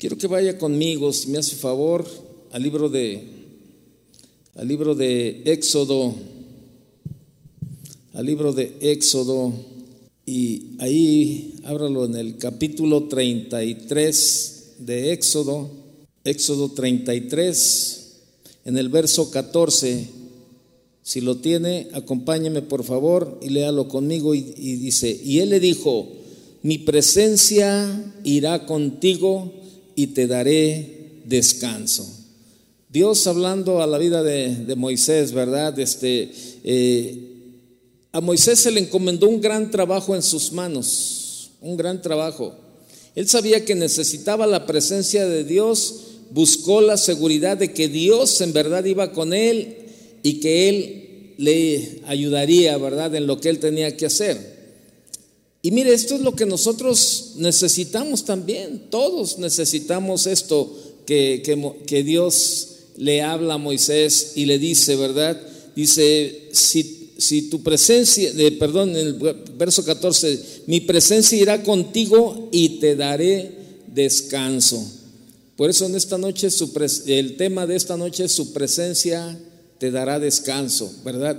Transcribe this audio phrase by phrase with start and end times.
[0.00, 2.06] Quiero que vaya conmigo, si me hace favor,
[2.52, 3.22] al libro de
[4.54, 6.14] al libro de Éxodo,
[8.14, 9.52] al libro de Éxodo
[10.24, 15.70] y ahí ábralo en el capítulo 33 de Éxodo,
[16.24, 18.22] Éxodo 33,
[18.64, 20.08] en el verso 14.
[21.02, 25.60] Si lo tiene, acompáñeme por favor y léalo conmigo y, y dice, y él le
[25.60, 26.08] dijo,
[26.62, 29.59] mi presencia irá contigo
[29.94, 32.06] y te daré descanso.
[32.88, 35.78] Dios hablando a la vida de, Moisés, ¿verdad?
[35.78, 36.30] Este,
[36.64, 37.30] eh,
[38.12, 42.54] a Moisés se le encomendó un gran trabajo en sus manos, un gran trabajo.
[43.14, 46.00] Él sabía que necesitaba la presencia de Dios,
[46.32, 49.76] buscó la seguridad de que Dios en verdad iba con él
[50.22, 54.59] y que él le ayudaría, ¿verdad?, en lo que él tenía que hacer.
[55.62, 60.74] Y mire, esto es lo que nosotros necesitamos también, todos necesitamos esto
[61.04, 65.40] que, Dios le habla a Moisés y le dice, ¿verdad?
[65.76, 69.12] Dice, si, tu presencia, perdón, en el
[69.58, 73.52] verso 14, mi presencia irá contigo y te daré
[73.92, 74.82] descanso.
[75.56, 76.48] Por eso en esta noche,
[77.06, 79.38] el tema de esta noche es su presencia
[79.78, 81.38] te dará descanso, ¿verdad?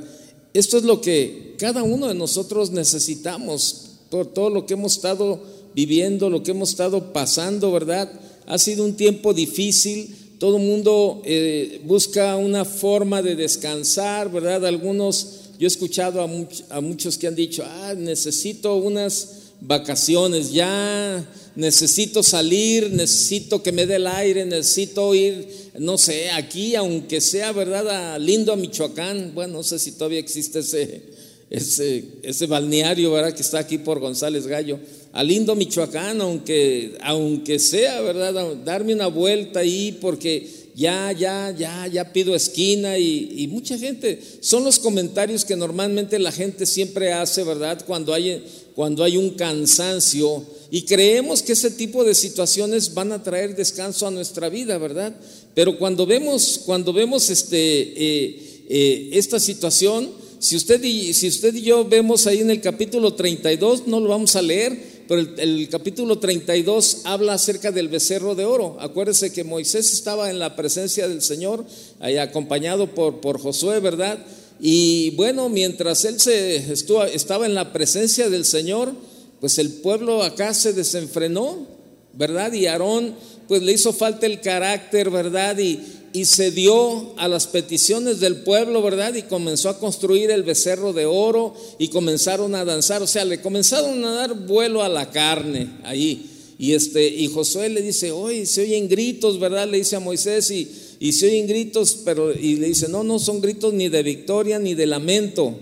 [0.54, 5.40] Esto es lo que cada uno de nosotros necesitamos por todo lo que hemos estado
[5.74, 8.12] viviendo, lo que hemos estado pasando, ¿verdad?
[8.46, 14.66] Ha sido un tiempo difícil, todo el mundo eh, busca una forma de descansar, ¿verdad?
[14.66, 16.30] Algunos, yo he escuchado a,
[16.76, 21.26] a muchos que han dicho, ah, necesito unas vacaciones, ya
[21.56, 25.48] necesito salir, necesito que me dé el aire, necesito ir,
[25.80, 28.20] no sé, aquí, aunque sea, ¿verdad?
[28.20, 31.04] Lindo a Michoacán, bueno, no sé si todavía existe ese,
[31.52, 33.34] ese, ese balneario, ¿verdad?
[33.34, 34.80] Que está aquí por González Gallo,
[35.12, 38.56] a lindo Michoacán, aunque, aunque sea, ¿verdad?
[38.64, 44.22] Darme una vuelta ahí porque ya, ya, ya, ya pido esquina y, y, mucha gente,
[44.40, 47.84] son los comentarios que normalmente la gente siempre hace, ¿verdad?
[47.86, 48.42] Cuando hay,
[48.74, 54.08] cuando hay un cansancio y creemos que ese tipo de situaciones van a traer descanso
[54.08, 55.14] a nuestra vida, ¿verdad?
[55.54, 61.54] Pero cuando vemos, cuando vemos este, eh, eh, esta situación, si usted, y, si usted
[61.54, 65.70] y yo vemos ahí en el capítulo 32, no lo vamos a leer, pero el,
[65.70, 68.76] capítulo 32 habla acerca del becerro de oro.
[68.80, 71.64] Acuérdese que Moisés estaba en la presencia del Señor,
[72.00, 74.18] ahí acompañado por, por Josué, ¿verdad?
[74.60, 78.96] Y bueno, mientras él se estuvo, estaba en la presencia del Señor,
[79.40, 81.68] pues el pueblo acá se desenfrenó,
[82.14, 82.52] ¿verdad?
[82.54, 83.14] Y Aarón,
[83.48, 85.56] pues le hizo falta el carácter, ¿verdad?
[85.60, 89.14] Y, y se dio a las peticiones del pueblo, ¿verdad?
[89.16, 93.42] Y comenzó a construir el becerro de oro y comenzaron a danzar, o sea, le
[93.42, 96.28] comenzaron a dar vuelo a la carne ahí.
[96.60, 99.68] Y, este, y Josué le dice, oye, se oyen gritos, ¿verdad?
[99.68, 103.18] Le dice a Moisés y, y se oyen gritos, pero y le dice, no, no
[103.18, 105.58] son gritos ni de victoria ni de lamento.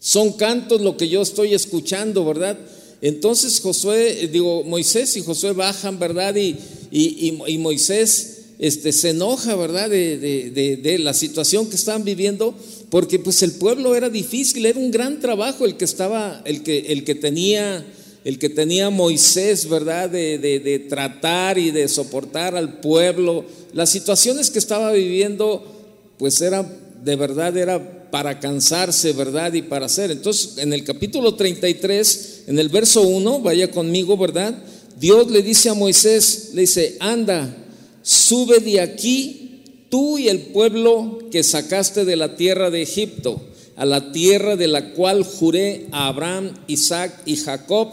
[0.00, 2.58] Son cantos lo que yo estoy escuchando, ¿verdad?
[3.02, 6.36] Entonces Josué, digo, Moisés y Josué bajan, ¿verdad?
[6.36, 6.56] Y,
[6.90, 12.54] y, y Moisés este, se enoja, ¿verdad?, de, la situación que estaban viviendo,
[12.90, 16.92] porque pues el pueblo era difícil, era un gran trabajo el que estaba, el que,
[16.92, 17.84] el que tenía,
[18.24, 23.44] el que tenía Moisés, ¿verdad?, de, tratar y de soportar al pueblo.
[23.72, 25.64] Las situaciones que estaba viviendo,
[26.16, 26.62] pues era,
[27.02, 29.54] de verdad, era para cansarse, ¿verdad?
[29.54, 30.12] Y para hacer.
[30.12, 34.56] Entonces, en el capítulo 33, en el verso 1, vaya conmigo, ¿verdad?
[35.00, 37.58] Dios le dice a Moisés, le dice, anda,
[38.02, 39.42] sube de aquí
[39.88, 43.40] tú y el pueblo que sacaste de la tierra de Egipto,
[43.76, 47.88] a la tierra de la cual juré a Abraham, Isaac y Jacob,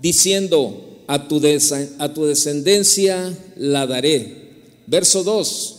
[0.00, 1.40] diciendo, a tu,
[1.98, 4.42] a tu descendencia la daré.
[4.86, 5.76] Verso 2,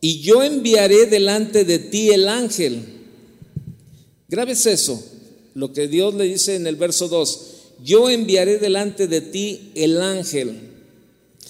[0.00, 2.82] y yo enviaré delante de ti el ángel.
[4.28, 5.02] Grabes eso,
[5.54, 7.40] lo que Dios le dice en el verso 2,
[7.84, 10.67] yo enviaré delante de ti el ángel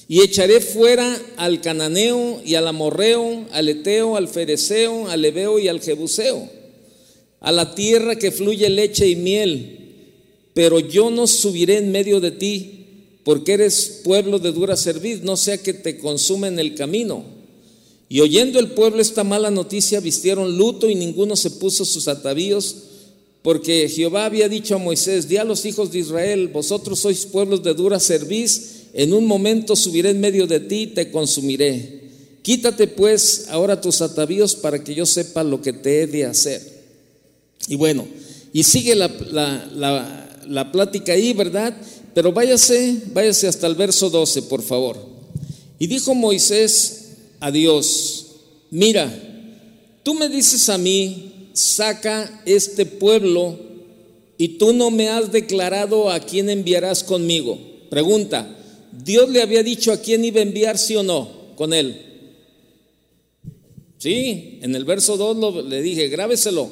[0.08, 5.68] y echaré fuera al cananeo y al amorreo, al eteo, al fereceo, al ebeo y
[5.68, 6.48] al jebuseo,
[7.40, 9.74] a la tierra que fluye leche y miel.
[10.54, 12.86] Pero yo no subiré en medio de ti,
[13.22, 17.22] porque eres pueblo de dura cerviz, no sea que te consumen el camino.
[18.08, 22.76] Y oyendo el pueblo esta mala noticia, vistieron luto y ninguno se puso sus atavíos,
[23.42, 27.62] porque Jehová había dicho a Moisés, di a los hijos de Israel, vosotros sois pueblos
[27.62, 32.00] de dura cerviz, en un momento subiré en medio de ti y te consumiré.
[32.42, 36.62] Quítate pues ahora tus atavíos para que yo sepa lo que te he de hacer.
[37.68, 38.06] Y bueno,
[38.52, 39.08] y sigue la,
[40.46, 41.76] la, plática ahí, ¿verdad?
[42.14, 44.96] pero váyase, váyase hasta el verso 12, por favor.
[45.78, 48.26] Y dijo Moisés a Dios,
[48.70, 49.08] mira,
[50.02, 53.58] tú me dices a mí, saca este pueblo
[54.36, 57.58] y tú no me has declarado a quién enviarás conmigo.
[57.90, 58.57] Pregunta,
[59.04, 62.04] ¿Dios le había dicho a quién iba a enviar, sí o no, con él?
[63.98, 66.70] Sí, en el verso 2 le dije, grábeselo.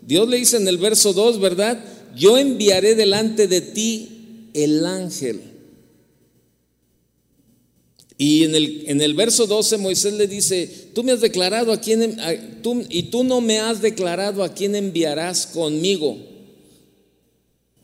[0.00, 1.82] Dios le dice en el verso 2, ¿verdad?
[2.16, 5.40] Yo enviaré delante de ti el ángel.
[8.16, 11.80] Y en el, en el verso 12 Moisés le dice, tú me has declarado a
[11.80, 12.16] quién,
[12.88, 16.16] y tú no me has declarado a quién enviarás conmigo.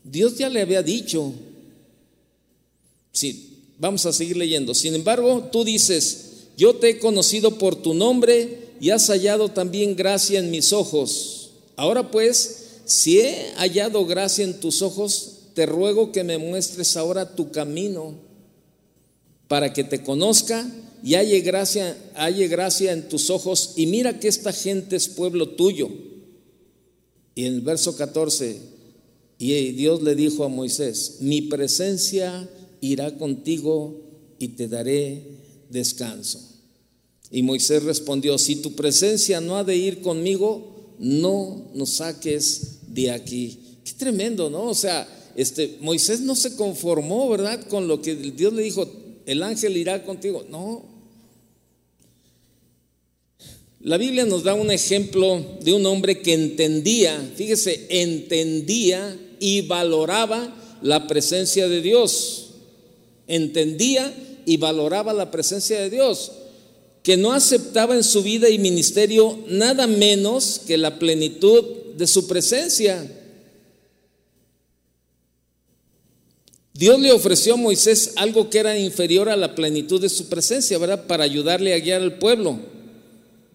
[0.03, 1.33] Dios ya le había dicho.
[3.11, 3.50] Sí,
[3.81, 4.75] vamos a seguir leyendo.
[4.75, 9.95] Sin embargo, tú dices, yo te he conocido por tu nombre y has hallado también
[9.95, 11.49] gracia en mis ojos.
[11.75, 17.35] Ahora pues, si he hallado gracia en tus ojos, te ruego que me muestres ahora
[17.35, 18.13] tu camino
[19.47, 20.69] para que te conozca
[21.03, 25.49] y halle gracia, halle gracia en tus ojos y mira que esta gente es pueblo
[25.49, 25.89] tuyo.
[27.33, 28.59] Y en el verso 14,
[29.39, 32.47] y Dios le dijo a Moisés, mi presencia
[32.81, 34.01] irá contigo
[34.39, 35.23] y te daré
[35.69, 36.39] descanso.
[37.29, 43.11] Y Moisés respondió, si tu presencia no ha de ir conmigo, no nos saques de
[43.11, 43.59] aquí.
[43.85, 44.65] Qué tremendo, ¿no?
[44.65, 47.65] O sea, este, Moisés no se conformó, ¿verdad?
[47.67, 48.89] Con lo que Dios le dijo,
[49.25, 50.45] el ángel irá contigo.
[50.49, 50.83] No.
[53.79, 60.79] La Biblia nos da un ejemplo de un hombre que entendía, fíjese, entendía y valoraba
[60.83, 62.50] la presencia de Dios.
[63.31, 64.13] Entendía
[64.45, 66.33] y valoraba la presencia de Dios
[67.03, 71.63] que no aceptaba en su vida y ministerio nada menos que la plenitud
[71.97, 73.09] de su presencia.
[76.73, 80.77] Dios le ofreció a Moisés algo que era inferior a la plenitud de su presencia,
[80.77, 81.05] ¿verdad?
[81.07, 82.59] Para ayudarle a guiar al pueblo.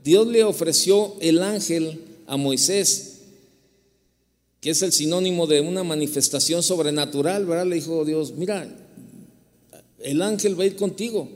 [0.03, 3.19] Dios le ofreció el ángel a Moisés,
[4.61, 7.67] que es el sinónimo de una manifestación sobrenatural, ¿verdad?
[7.67, 8.69] Le dijo Dios, mira,
[10.03, 11.29] el ángel va a ir contigo.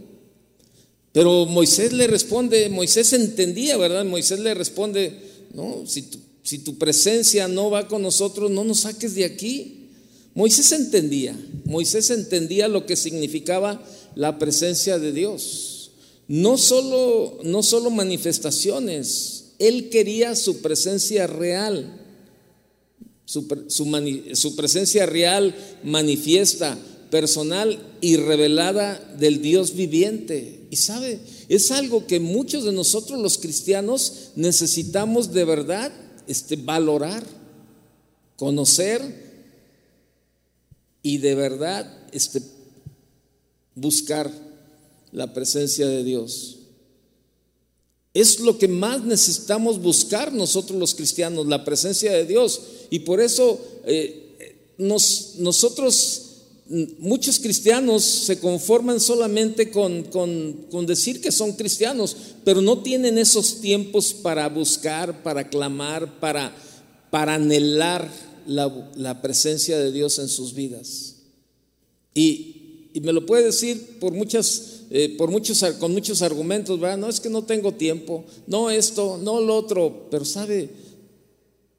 [1.13, 4.05] Pero Moisés le responde, Moisés entendía, ¿verdad?
[4.05, 5.13] Moisés le responde,
[5.55, 9.89] no, si tu, presencia no va con nosotros, no nos saques de aquí.
[10.35, 13.85] Moisés entendía, Moisés entendía lo que significaba
[14.15, 15.91] la presencia de Dios.
[16.29, 21.97] No solo, no solo manifestaciones, él quería su presencia real.
[23.25, 25.55] Su presencia real
[25.85, 26.79] manifiesta,
[27.11, 30.67] personal y revelada del Dios viviente.
[30.71, 35.93] Y sabe, es algo que muchos de nosotros los cristianos necesitamos de verdad
[36.27, 37.25] este, valorar,
[38.37, 39.03] conocer
[41.03, 42.41] y de verdad este,
[43.75, 44.31] buscar
[45.13, 46.57] la presencia de Dios.
[48.13, 52.61] Es lo que más necesitamos buscar nosotros los cristianos, la presencia de Dios.
[52.91, 56.30] Y por eso eh, nos, nosotros
[56.99, 64.15] muchos cristianos se conforman solamente con, decir que son cristianos, pero no tienen esos tiempos
[64.15, 66.55] para buscar, para clamar, para,
[67.11, 68.09] para anhelar
[68.47, 71.17] la, presencia de Dios en sus vidas.
[72.15, 72.57] Y,
[73.03, 76.99] me lo puede decir por muchas, eh, por muchos, con muchos argumentos, ¿verdad?
[76.99, 80.71] No es que no tengo tiempo, no esto, no lo otro, pero sabe,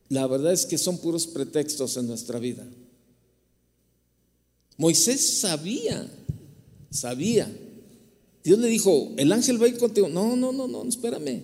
[0.09, 2.65] la verdad es que son puros pretextos en nuestra vida.
[4.81, 6.11] Moisés sabía,
[6.89, 7.47] sabía.
[8.43, 10.09] Dios le dijo, el ángel va a ir contigo.
[10.09, 11.43] No, no, no, no, espérame.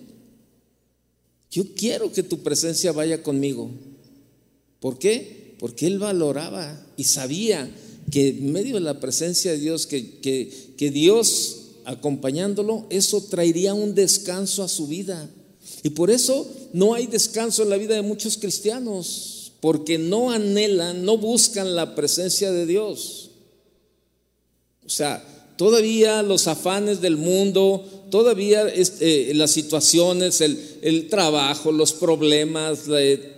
[1.48, 3.70] Yo quiero que tu presencia vaya conmigo.
[4.80, 5.54] ¿Por qué?
[5.60, 7.70] Porque él valoraba y sabía
[8.10, 13.72] que en medio de la presencia de Dios, que, que, que Dios acompañándolo, eso traería
[13.72, 15.30] un descanso a su vida.
[15.84, 21.04] Y por eso no hay descanso en la vida de muchos cristianos, porque no anhelan,
[21.04, 23.27] no buscan la presencia de Dios.
[24.88, 25.22] O sea,
[25.56, 32.84] todavía los afanes del mundo, todavía este, las situaciones, el, trabajo, los problemas,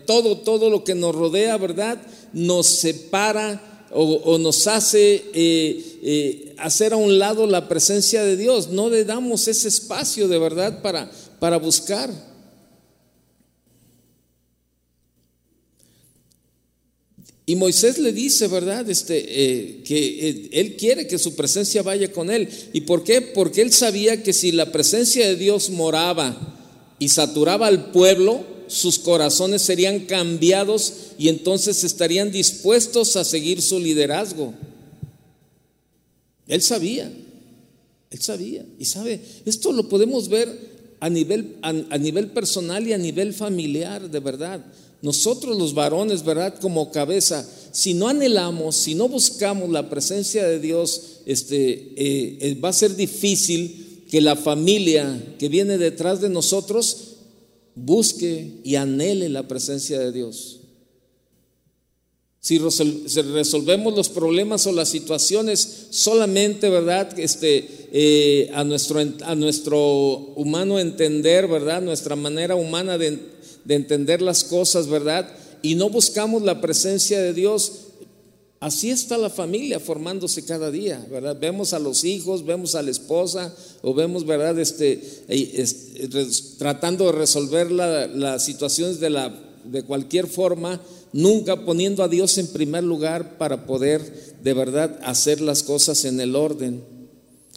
[0.07, 2.01] todo, todo lo que nos rodea, ¿verdad?
[2.33, 8.69] Nos separa o, nos hace eh, eh, hacer a un lado la presencia de Dios.
[8.69, 12.30] No le damos ese espacio de verdad para, para buscar.
[17.51, 18.89] Y Moisés le dice, ¿verdad?
[18.89, 22.49] Este, eh, que eh, él quiere que su presencia vaya con él.
[22.73, 23.21] ¿Y por qué?
[23.21, 26.57] Porque él sabía que si la presencia de Dios moraba
[27.01, 33.81] y saturaba al pueblo, sus corazones serían cambiados y entonces estarían dispuestos a seguir su
[33.81, 34.55] liderazgo.
[36.47, 37.11] Él sabía,
[38.13, 38.65] él sabía.
[38.79, 40.57] Y sabe, esto lo podemos ver
[41.01, 44.65] a nivel, a, nivel personal y a nivel familiar, de verdad.
[45.03, 46.59] Nosotros los varones, ¿verdad?
[46.61, 52.59] Como cabeza, si no anhelamos, si no buscamos la presencia de Dios, este, eh, eh,
[52.63, 56.97] va a ser difícil que la familia que viene detrás de nosotros
[57.75, 60.61] busque y anhele la presencia de Dios.
[62.43, 67.19] Si resolvemos los problemas o las situaciones solamente, ¿verdad?
[67.19, 69.79] Este, eh, a, nuestro, a nuestro
[70.37, 71.83] humano entender, ¿verdad?
[71.83, 73.19] Nuestra manera humana de,
[73.65, 75.29] de entender las cosas, ¿verdad?
[75.63, 77.73] Y no buscamos la presencia de Dios,
[78.61, 81.35] Así está la familia formándose cada día, ¿verdad?
[81.41, 84.59] Vemos a los hijos, vemos a la esposa, o vemos, ¿verdad?
[84.59, 85.01] Este,
[86.59, 90.79] tratando de resolver las situaciones de, la, de cualquier forma,
[91.15, 96.21] nunca poniendo a Dios en primer lugar para poder de verdad hacer las cosas en
[96.21, 96.85] el orden.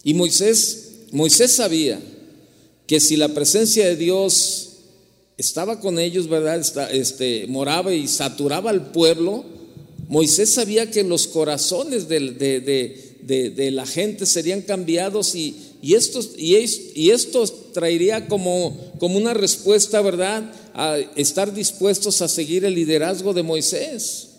[0.05, 1.99] Y Moisés, Moisés sabía
[2.87, 4.72] que si la presencia de Dios
[5.37, 6.61] estaba con ellos, ¿verdad?
[6.91, 9.45] Este, moraba y saturaba al pueblo,
[10.07, 17.47] Moisés sabía que los corazones de, la gente serían cambiados y, y, esto, y, esto
[17.73, 20.53] traería como, como una respuesta, ¿verdad?
[20.73, 24.29] A estar dispuestos a seguir el liderazgo de Moisés.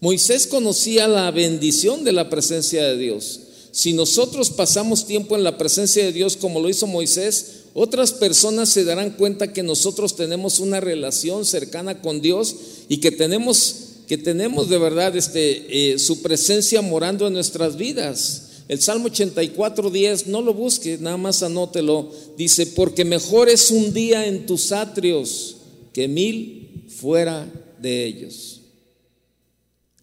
[0.00, 3.40] Moisés conocía la bendición de la presencia de Dios.
[3.72, 8.70] Si nosotros pasamos tiempo en la presencia de Dios como lo hizo Moisés, otras personas
[8.70, 12.56] se darán cuenta que nosotros tenemos una relación cercana con Dios
[12.88, 18.64] y que tenemos que tenemos de verdad este, eh, su presencia morando en nuestras vidas.
[18.66, 22.10] El Salmo 84, 10, no lo busque, nada más anótelo.
[22.36, 25.58] Dice, porque mejor es un día en tus atrios
[25.92, 27.46] que mil fuera
[27.80, 28.62] de ellos.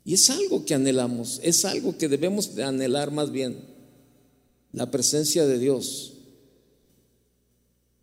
[0.06, 3.58] Y es algo que anhelamos, es algo que debemos de anhelar más bien,
[4.72, 6.15] la presencia de Dios.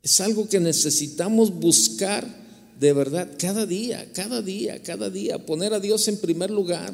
[0.03, 2.43] Es algo que necesitamos buscar
[2.79, 6.93] de verdad, cada día, cada día, cada día, poner a Dios en primer lugar.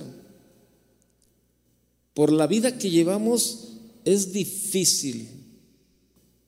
[2.13, 3.69] Por la vida que llevamos
[4.05, 5.29] es difícil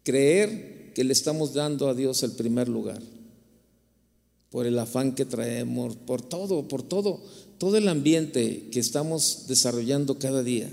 [0.03, 3.01] creer que le estamos dando a Dios el primer lugar.
[4.51, 7.23] Por el afán que traemos, por todo, por todo,
[7.57, 10.71] todo el ambiente que estamos desarrollando cada día.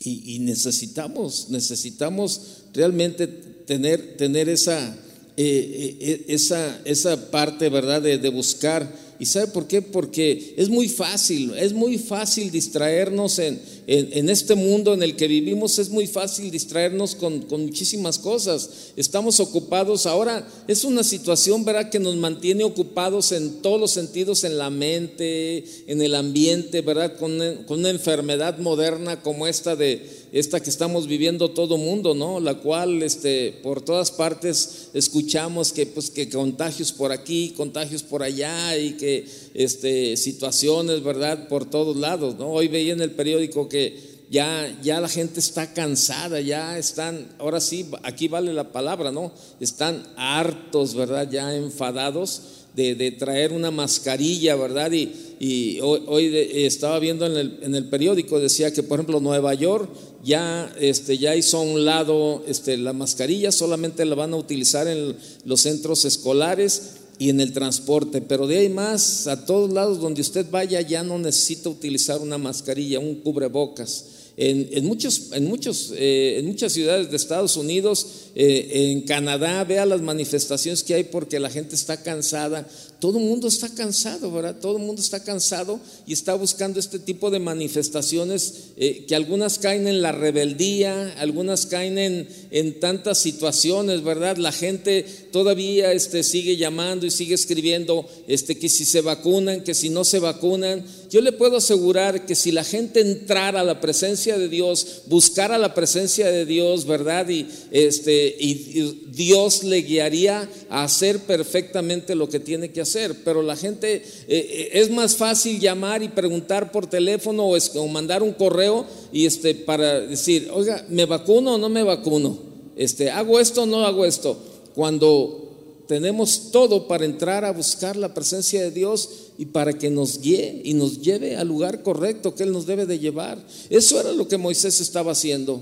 [0.00, 4.96] Y, necesitamos, necesitamos realmente tener, tener esa,
[5.36, 9.82] eh, eh, esa, esa parte, ¿verdad?, de, de buscar ¿Y sabe por qué?
[9.82, 15.28] Porque es muy fácil, es muy fácil distraernos en, en, este mundo en el que
[15.28, 18.68] vivimos, es muy fácil distraernos con, con, muchísimas cosas.
[18.96, 24.42] Estamos ocupados, ahora es una situación, ¿verdad?, que nos mantiene ocupados en todos los sentidos,
[24.42, 30.26] en la mente, en el ambiente, ¿verdad?, con, con una enfermedad moderna como esta de
[30.32, 32.40] esta que estamos viviendo todo mundo, ¿no?
[32.40, 38.22] La cual este, por todas partes escuchamos que, pues, que contagios por aquí, contagios por
[38.22, 41.48] allá y que este, situaciones, ¿verdad?
[41.48, 42.50] Por todos lados, ¿no?
[42.50, 47.60] Hoy veía en el periódico que ya, ya la gente está cansada, ya están, ahora
[47.60, 49.32] sí, aquí vale la palabra, ¿no?
[49.58, 51.30] Están hartos, ¿verdad?
[51.30, 52.42] Ya enfadados
[52.74, 54.92] de, traer una mascarilla, ¿verdad?
[54.92, 56.30] Y, hoy,
[56.66, 59.88] estaba viendo en el, en el, periódico, decía que, por ejemplo, Nueva York
[60.22, 64.86] ya, este, ya hizo a un lado este, la mascarilla, solamente la van a utilizar
[64.86, 70.00] en los centros escolares y en el transporte, pero de ahí más, a todos lados
[70.00, 74.04] donde usted vaya ya no necesita utilizar una mascarilla, un cubrebocas.
[74.38, 79.86] En, muchos, en, muchos, eh, en muchas ciudades de Estados Unidos, eh, en Canadá, vea
[79.86, 82.68] las manifestaciones que hay porque la gente está cansada
[82.98, 84.56] todo el mundo está cansado, ¿verdad?
[84.58, 89.58] Todo el mundo está cansado y está buscando este tipo de manifestaciones eh, que algunas
[89.58, 94.38] caen en la rebeldía, algunas caen en, en, tantas situaciones, ¿verdad?
[94.38, 99.74] La gente todavía este, sigue llamando y sigue escribiendo este, que si se vacunan, que
[99.74, 100.82] si no se vacunan.
[101.10, 105.58] Yo le puedo asegurar que si la gente entrara a la presencia de Dios, buscara
[105.58, 107.28] la presencia de Dios, ¿verdad?
[107.28, 113.42] Y, este, y Dios le guiaría a hacer perfectamente lo que tiene que hacer pero
[113.42, 118.32] la gente eh, eh, es más fácil llamar y preguntar por teléfono o, mandar un
[118.32, 122.38] correo y este para decir, oiga, ¿me vacuno o no me vacuno?
[122.76, 124.38] Este, ¿hago esto o no hago esto?
[124.74, 125.42] Cuando
[125.86, 130.62] tenemos todo para entrar a buscar la presencia de Dios y para que nos guíe
[130.64, 133.38] y nos lleve al lugar correcto que Él nos debe de llevar.
[133.70, 135.60] Eso era lo que Moisés estaba haciendo.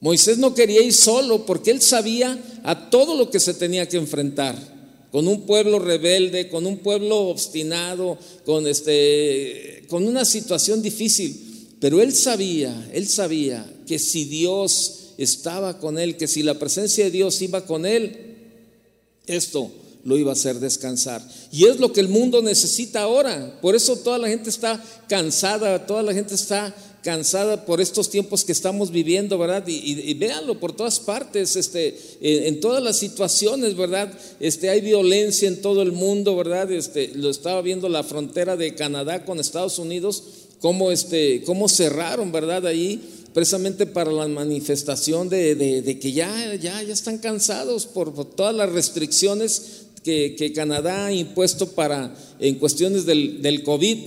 [0.00, 3.96] Moisés no quería ir solo porque él sabía a todo lo que se tenía que
[3.96, 4.77] enfrentar.
[5.10, 11.76] Con un pueblo rebelde, con un pueblo obstinado, con, este, con una situación difícil.
[11.80, 17.04] Pero él sabía, él sabía que si Dios estaba con él, que si la presencia
[17.04, 18.36] de Dios iba con él,
[19.26, 19.70] esto
[20.04, 21.22] lo iba a hacer descansar.
[21.52, 23.58] Y es lo que el mundo necesita ahora.
[23.60, 28.44] Por eso toda la gente está cansada, toda la gente está cansada por estos tiempos
[28.44, 29.64] que estamos viviendo, ¿verdad?
[29.66, 34.12] Y, véanlo por todas partes, este, en, todas las situaciones, ¿verdad?
[34.40, 36.70] Este, hay violencia en todo el mundo, ¿verdad?
[36.72, 40.22] Este, lo estaba viendo la frontera de Canadá con Estados Unidos,
[40.60, 42.66] cómo, este, cómo cerraron, ¿verdad?
[42.66, 43.00] Ahí
[43.32, 49.84] precisamente para la manifestación de, que ya, ya, ya están cansados por, todas las restricciones
[50.02, 53.98] que, Canadá ha impuesto para, en cuestiones del, del COVID.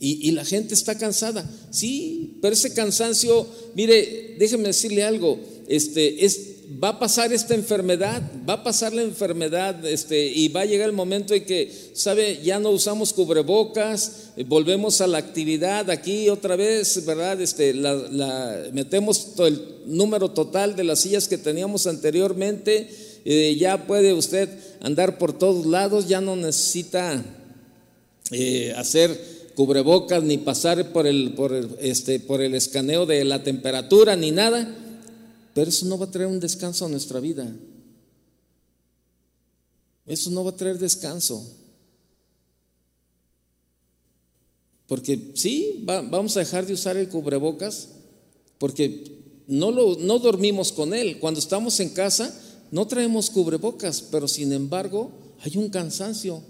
[0.00, 1.48] Y, la gente está cansada.
[1.70, 8.22] Sí, pero ese cansancio, mire, déjeme decirle algo, este, es, va a pasar esta enfermedad,
[8.48, 12.40] va a pasar la enfermedad, este, y va a llegar el momento en que, sabe,
[12.44, 17.40] ya no usamos cubrebocas, eh, volvemos a la actividad aquí otra vez, ¿verdad?
[17.40, 22.88] Este, la, metemos todo el número total de las sillas que teníamos anteriormente,
[23.24, 24.48] eh, ya puede usted
[24.80, 27.24] andar por todos lados, ya no necesita
[28.30, 34.14] eh, hacer cubrebocas, ni pasar por el, por, este, por el escaneo de la temperatura,
[34.14, 34.72] ni nada.
[35.52, 37.52] Pero eso no va a traer un descanso a nuestra vida.
[40.06, 41.44] Eso no va a traer descanso.
[44.86, 47.88] Porque sí, vamos a dejar de usar el cubrebocas
[48.58, 51.18] porque no, lo, no dormimos con él.
[51.18, 52.32] Cuando estamos en casa
[52.70, 55.10] no traemos cubrebocas, pero sin embargo
[55.40, 56.44] hay un cansancio.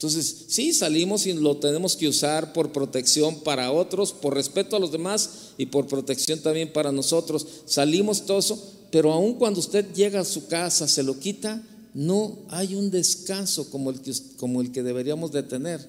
[0.00, 4.78] Entonces, sí, salimos y lo tenemos que usar por protección para otros, por respeto a
[4.78, 7.46] los demás y por protección también para nosotros.
[7.66, 8.58] Salimos todo eso,
[8.90, 13.68] pero aun cuando usted llega a su casa, se lo quita, no hay un descanso
[13.68, 15.86] como el que, como el que deberíamos de tener.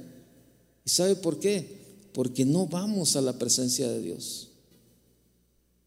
[0.85, 1.79] ¿Y sabe por qué?
[2.11, 4.49] Porque no vamos a la presencia de Dios.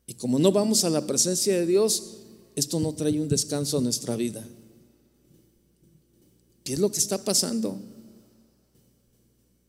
[0.06, 2.14] Y como no vamos a la presencia de Dios,
[2.56, 4.42] esto no trae un descanso a nuestra vida.
[6.64, 7.92] ¿Qué es lo que está pasando?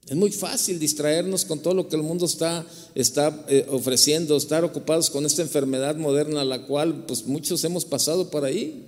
[0.07, 4.63] Es muy fácil distraernos con todo lo que el mundo está, está eh, ofreciendo, estar
[4.63, 8.85] ocupados con esta enfermedad moderna, la cual pues muchos hemos pasado por ahí.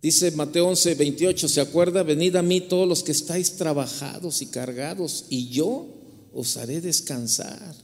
[0.00, 2.04] Dice Mateo 11, 28, ¿se acuerda?
[2.04, 5.88] Venid a mí todos los que estáis trabajados y cargados, y yo
[6.32, 7.74] os haré descansar.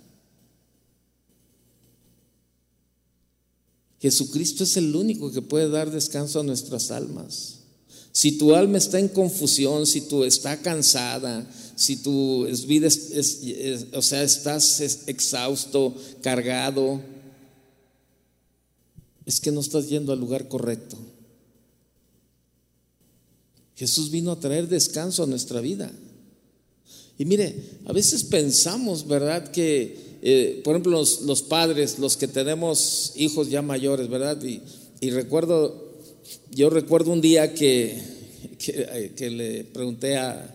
[4.00, 7.65] Jesucristo es el único que puede dar descanso a nuestras almas.
[8.16, 14.00] Si tu alma está en confusión, si tú estás cansada, si tu vida es, o
[14.00, 17.02] sea, estás exhausto, cargado,
[19.26, 20.96] es que no estás yendo al lugar correcto.
[23.76, 25.92] Jesús vino a traer descanso a nuestra vida.
[27.18, 29.50] Y mire, a veces pensamos, ¿verdad?
[29.50, 34.42] Que, eh, por ejemplo, los, padres, los que tenemos hijos ya mayores, ¿verdad?
[34.42, 35.85] Y recuerdo
[36.50, 38.00] yo recuerdo un día que,
[38.58, 40.54] que, le pregunté a,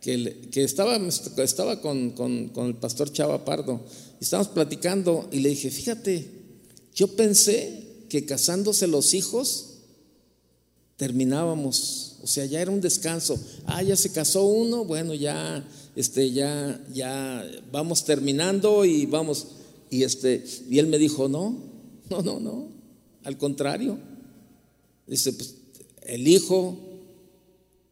[0.00, 3.80] que, que estaba, estaba con, con, con, el pastor Chava Pardo,
[4.20, 6.28] y estábamos platicando y le dije, fíjate,
[6.94, 9.74] yo pensé que casándose los hijos
[10.96, 13.38] terminábamos, o sea, ya era un descanso.
[13.66, 19.48] Ah, ya se casó uno, bueno, ya, este, ya, ya vamos terminando y vamos.
[19.90, 21.58] Y este, y él me dijo, no,
[22.08, 22.68] no, no, no,
[23.24, 23.98] al contrario.
[25.06, 25.54] Dice, pues
[26.04, 26.76] el hijo,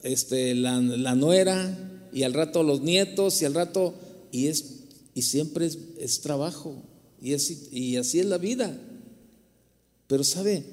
[0.03, 0.81] este, la,
[1.15, 3.95] nuera, y al rato los nietos, y al rato,
[4.31, 4.65] y, es,
[5.15, 6.75] y siempre es, trabajo,
[7.21, 8.79] y, es, y así es la vida.
[10.07, 10.65] Pero sabe,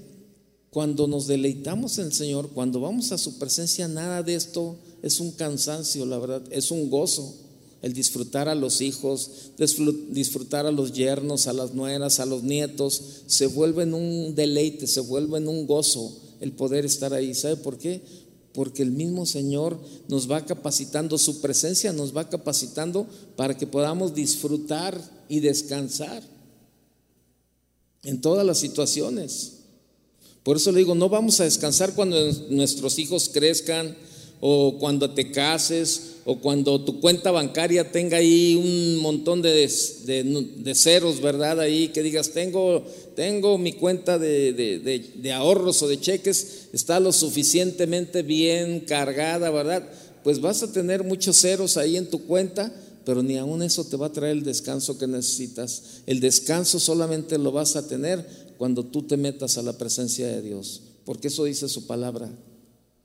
[0.70, 5.20] cuando nos deleitamos en el Señor, cuando vamos a su presencia, nada de esto es
[5.20, 7.36] un cansancio, la verdad, es un gozo.
[7.82, 9.54] El disfrutar a los hijos,
[10.10, 14.86] disfrutar a los yernos, a las nueras, a los nietos, se vuelve en un deleite,
[14.86, 17.34] se vuelve en un gozo el poder estar ahí.
[17.34, 18.02] ¿Sabe por qué?
[18.54, 24.14] Porque el mismo Señor nos va capacitando, su presencia nos va capacitando para que podamos
[24.14, 26.24] disfrutar y descansar
[28.04, 29.54] en todas las situaciones.
[30.44, 32.18] Por eso le digo, no vamos a descansar cuando
[32.50, 33.96] nuestros hijos crezcan
[34.42, 39.68] o cuando te cases o cuando tu cuenta bancaria tenga ahí un montón de,
[40.76, 41.60] ceros, ¿verdad?
[41.60, 48.22] Ahí que digas, tengo, tengo mi cuenta de, ahorros o de cheques, está lo suficientemente
[48.22, 49.90] bien cargada, ¿verdad?
[50.24, 52.72] Pues vas a tener muchos ceros ahí en tu cuenta,
[53.06, 56.02] pero ni aún eso te va a traer el descanso que necesitas.
[56.06, 58.26] El descanso solamente lo vas a tener
[58.58, 62.30] cuando tú te metas a la presencia de Dios, porque eso dice su palabra.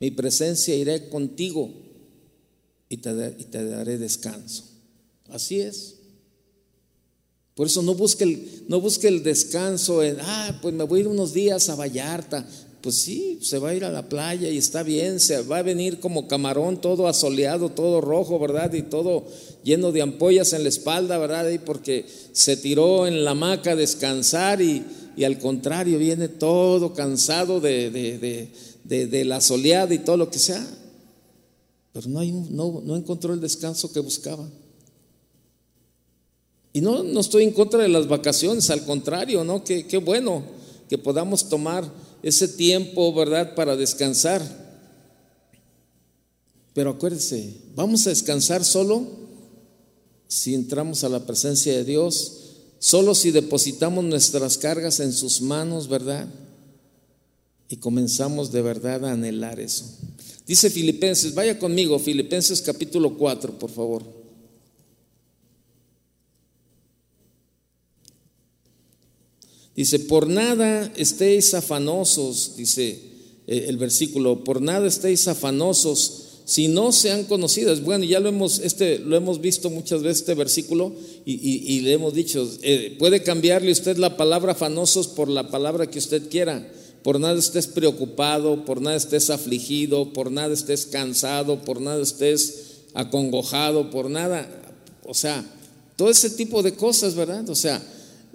[0.01, 1.71] Mi presencia iré contigo
[2.89, 4.65] y te, y te daré descanso.
[5.29, 5.97] Así es.
[7.55, 11.03] Por eso no busque, el, no busque el descanso en, ah, pues me voy a
[11.03, 12.47] ir unos días a Vallarta.
[12.81, 15.63] Pues sí, se va a ir a la playa y está bien, se va a
[15.63, 18.75] venir como camarón todo asoleado, todo rojo, ¿verdad?
[18.75, 19.25] Y todo
[19.63, 21.49] lleno de ampollas en la espalda, ¿verdad?
[21.49, 24.85] Y porque se tiró en la hamaca a descansar y,
[25.25, 28.49] al contrario viene todo cansado de, de,
[28.85, 30.65] la soleada y todo lo que sea.
[31.93, 34.49] Pero no, hay, no, no encontró el descanso que buscaba.
[36.73, 39.63] Y no, no estoy en contra de las vacaciones, al contrario, ¿no?
[39.63, 40.43] Qué, qué bueno
[40.89, 41.89] que podamos tomar
[42.23, 44.43] ese tiempo, ¿verdad?, para descansar.
[46.75, 49.07] Pero acuérdese, vamos a descansar solo
[50.27, 52.41] si entramos a la presencia de Dios,
[52.81, 56.27] solo si depositamos nuestras cargas en sus manos, ¿verdad?
[57.69, 59.85] Y comenzamos de verdad a anhelar eso.
[60.47, 64.03] Dice Filipenses, vaya conmigo, Filipenses capítulo 4, por favor.
[69.75, 73.01] Dice, por nada estéis afanosos, dice
[73.47, 77.83] eh, el versículo, por nada estéis afanosos si no sean conocidas.
[77.83, 80.93] Bueno, ya lo hemos, este, lo hemos visto muchas veces este versículo
[81.25, 85.99] y, le hemos dicho, eh, puede cambiarle usted la palabra afanosos por la palabra que
[85.99, 86.71] usted quiera.
[87.05, 92.81] Por nada estés preocupado, por nada estés afligido, por nada estés cansado, por nada estés
[92.95, 94.49] acongojado, por nada,
[95.05, 95.45] o sea,
[95.97, 97.49] todo ese tipo de cosas, ¿verdad?
[97.51, 97.83] O sea,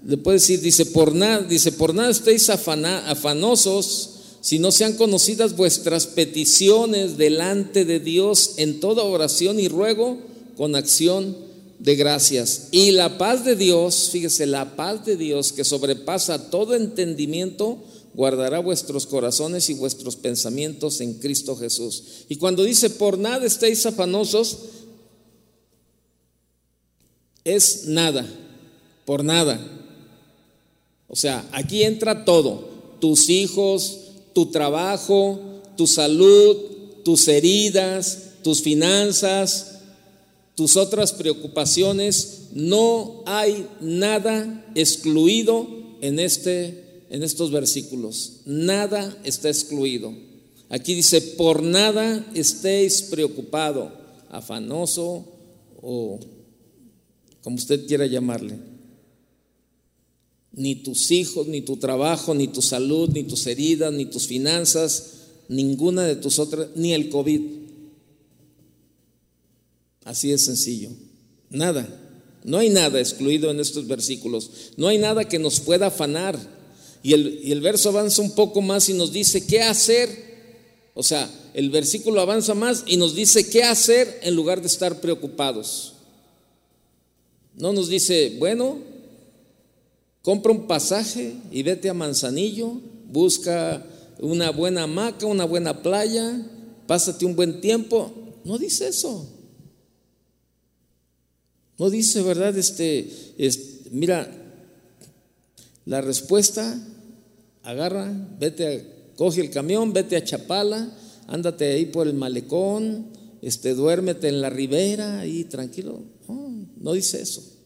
[0.05, 5.57] le puede decir, dice, por nada, dice, por nada estéis afanosos, si no sean conocidas
[5.57, 10.17] vuestras peticiones delante de Dios en toda oración y ruego
[10.55, 11.35] con acción
[11.79, 12.67] de gracias.
[12.71, 17.79] Y la paz de Dios, fíjese, la paz de Dios que sobrepasa todo entendimiento,
[18.19, 22.03] guardará vuestros corazones y vuestros pensamientos en Cristo Jesús.
[22.27, 24.57] Y cuando dice, por nada estéis afanosos,
[27.45, 28.27] es nada,
[29.05, 29.65] por nada.
[31.07, 32.67] O sea, aquí entra todo,
[32.99, 33.99] tus hijos,
[34.33, 35.39] tu trabajo,
[35.77, 36.57] tu salud,
[37.05, 39.79] tus heridas, tus finanzas,
[40.55, 42.49] tus otras preocupaciones.
[42.51, 45.65] No hay nada excluido
[46.01, 48.41] en, este, en estos versículos.
[48.45, 50.13] Nada está excluido.
[50.69, 53.91] Aquí dice, por nada estéis preocupado,
[54.29, 55.25] afanoso
[55.81, 56.19] o
[57.41, 58.59] como usted quiera llamarle
[60.51, 65.13] ni tus hijos, ni tu trabajo, ni tu salud, ni tus heridas, ni tus finanzas,
[65.47, 67.41] ninguna de tus otras, ni el COVID.
[70.03, 70.89] Así es sencillo.
[71.49, 71.87] Nada.
[72.43, 74.51] No hay nada excluido en estos versículos.
[74.77, 76.58] No hay nada que nos pueda afanar.
[77.01, 80.29] Y el, y el verso avanza un poco más y nos dice qué hacer.
[80.93, 84.99] O sea, el versículo avanza más y nos dice qué hacer en lugar de estar
[84.99, 85.93] preocupados.
[87.55, 88.79] No nos dice, bueno,
[90.21, 92.73] Compra un pasaje y vete a Manzanillo,
[93.09, 93.85] busca
[94.19, 96.45] una buena hamaca, una buena playa,
[96.87, 98.11] pásate un buen tiempo.
[98.43, 99.27] No dice eso.
[101.77, 102.55] No dice, ¿verdad?
[102.57, 103.09] Este,
[103.91, 104.29] mira,
[105.89, 106.81] la respuesta,
[107.63, 110.89] agarra, vete a, coge el camión, vete a Chapala,
[111.27, 113.07] ándate ahí por el malecón,
[113.41, 116.01] este, duérmete en la ribera y tranquilo.
[116.77, 117.59] No dice eso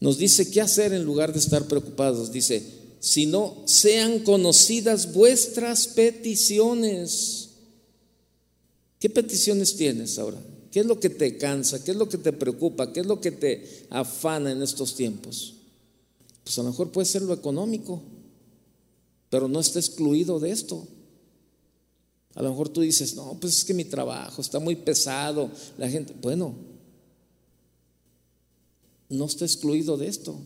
[0.00, 2.32] nos dice qué hacer en lugar de estar preocupados.
[2.32, 2.62] Dice,
[3.00, 7.50] si no sean conocidas vuestras peticiones.
[8.98, 10.38] ¿Qué peticiones tienes ahora?
[10.70, 11.82] ¿Qué es lo que te cansa?
[11.82, 12.92] ¿Qué es lo que te preocupa?
[12.92, 15.54] ¿Qué es lo que te afana en estos tiempos?
[16.44, 18.00] Pues a lo mejor puede ser lo económico,
[19.28, 20.86] pero no está excluido de esto.
[22.34, 25.88] A lo mejor tú dices, no, pues es que mi trabajo está muy pesado, la
[25.88, 26.54] gente, bueno,
[29.08, 30.38] no está excluido de esto.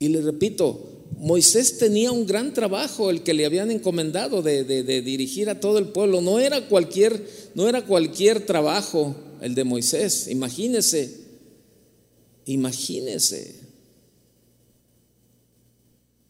[0.00, 0.91] Y le repito,
[1.22, 4.64] Moisés tenía un gran trabajo, el que le habían encomendado de,
[5.02, 6.20] dirigir a todo el pueblo.
[6.20, 10.26] No era cualquier, no era cualquier trabajo el de Moisés.
[10.26, 11.16] Imagínese,
[12.44, 13.54] imagínese,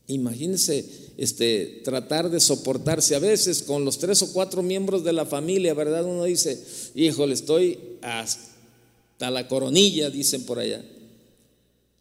[0.08, 0.84] imagínese
[1.16, 5.72] este, tratar de soportarse a veces con los tres o cuatro miembros de la familia,
[5.72, 6.04] ¿verdad?
[6.04, 6.62] Uno dice,
[6.94, 10.84] híjole, estoy hasta la coronilla, dicen por allá.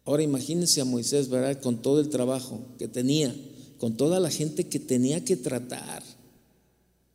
[0.04, 1.60] Ahora imagínense a Moisés, ¿verdad?
[1.60, 3.34] Con todo el trabajo que tenía,
[3.78, 6.02] con toda la gente que tenía que tratar,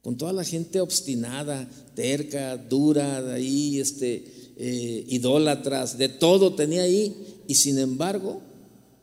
[0.01, 4.23] con toda la gente obstinada, terca, dura, de ahí, este,
[4.55, 7.13] eh, idólatras, de todo tenía ahí.
[7.47, 8.41] Y sin embargo,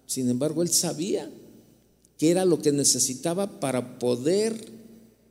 [0.06, 1.30] sin embargo, él sabía
[2.16, 4.54] que era lo que necesitaba para poder,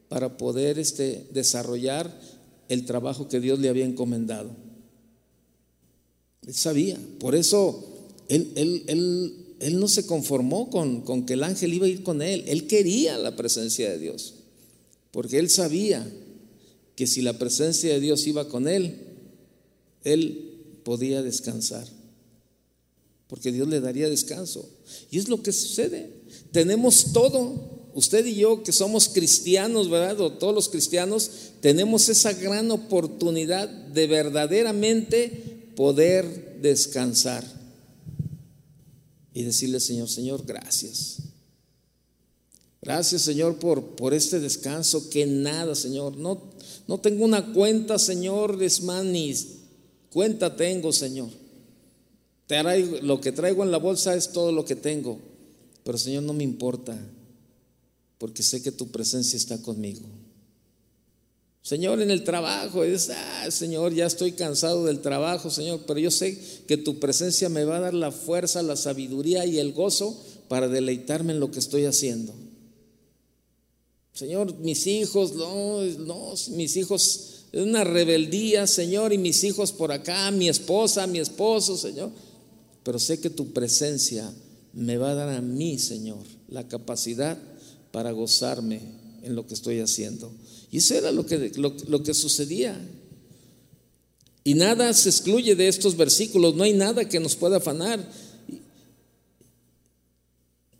[0.10, 2.20] para poder este, desarrollar
[2.70, 4.52] el trabajo que Dios le había encomendado.
[6.46, 7.00] Él sabía.
[7.20, 7.92] Por eso
[8.28, 8.84] él,
[9.60, 12.44] él, no se conformó con, con que el ángel iba a ir con él.
[12.48, 14.36] Él quería la presencia de Dios.
[15.12, 16.06] Porque él sabía
[16.96, 18.98] que si la presencia de Dios iba con él,
[20.04, 21.88] él podía descansar.
[23.28, 24.70] Porque Dios le daría descanso.
[25.10, 26.12] Y es lo que sucede.
[26.52, 27.90] Tenemos todo.
[27.96, 30.20] Usted y yo que somos cristianos, ¿verdad?
[30.22, 31.30] O todos los cristianos,
[31.62, 37.44] tenemos esa gran oportunidad de verdaderamente poder descansar.
[39.34, 41.17] Y decirle, Señor, Señor, gracias.
[42.82, 46.17] Gracias, Señor, por, por este descanso que nada, Señor.
[46.17, 46.41] No,
[46.88, 49.34] no tengo una cuenta, Señor, es más, ni
[50.12, 51.30] cuenta tengo, Señor.
[53.02, 55.17] lo que traigo en la bolsa es todo lo que tengo.
[55.84, 56.98] Pero, Señor, no me importa,
[58.17, 60.02] porque sé que tu presencia está conmigo.
[61.63, 66.12] Señor, en el trabajo, es, ah, Señor, ya estoy cansado del trabajo, Señor, pero yo
[66.12, 70.21] sé que tu presencia me va a dar la fuerza, la sabiduría y el gozo
[70.49, 72.34] para deleitarme en lo que estoy haciendo.
[74.13, 79.93] Señor, mis hijos, no, no, mis hijos, es una rebeldía, Señor, y mis hijos por
[79.93, 82.12] acá, mi esposa, mi esposo, Señor.
[82.84, 84.30] Pero sé que tu presencia
[84.73, 87.38] me va a dar a mí, Señor, la capacidad
[87.91, 88.82] para gozarme
[89.23, 90.30] en lo que estoy haciendo.
[90.74, 92.76] Y eso era lo que, lo que sucedía.
[94.44, 98.06] Y nada se excluye de estos versículos, no hay nada que nos pueda afanar.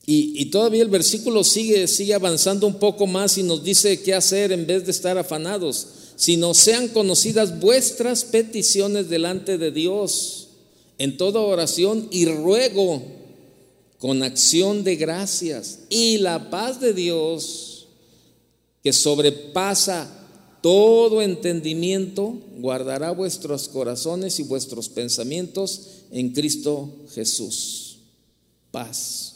[0.06, 4.52] Y, todavía el versículo sigue, sigue avanzando un poco más y nos dice qué hacer
[4.52, 10.50] en vez de estar afanados, sino sean conocidas vuestras peticiones delante de Dios
[10.98, 13.02] en toda oración y ruego
[13.98, 15.80] con acción de gracias.
[15.90, 17.73] Y la paz de Dios,
[18.84, 20.10] que sobrepasa
[20.62, 27.98] todo entendimiento, guardará vuestros corazones y vuestros pensamientos en Cristo Jesús.
[28.72, 29.34] Paz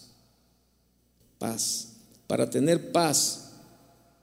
[1.38, 1.90] paz.
[2.28, 3.52] Para tener paz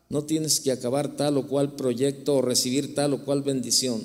[0.08, 4.02] no tienes que acabar tal o cual proyecto o recibir tal o cual bendición,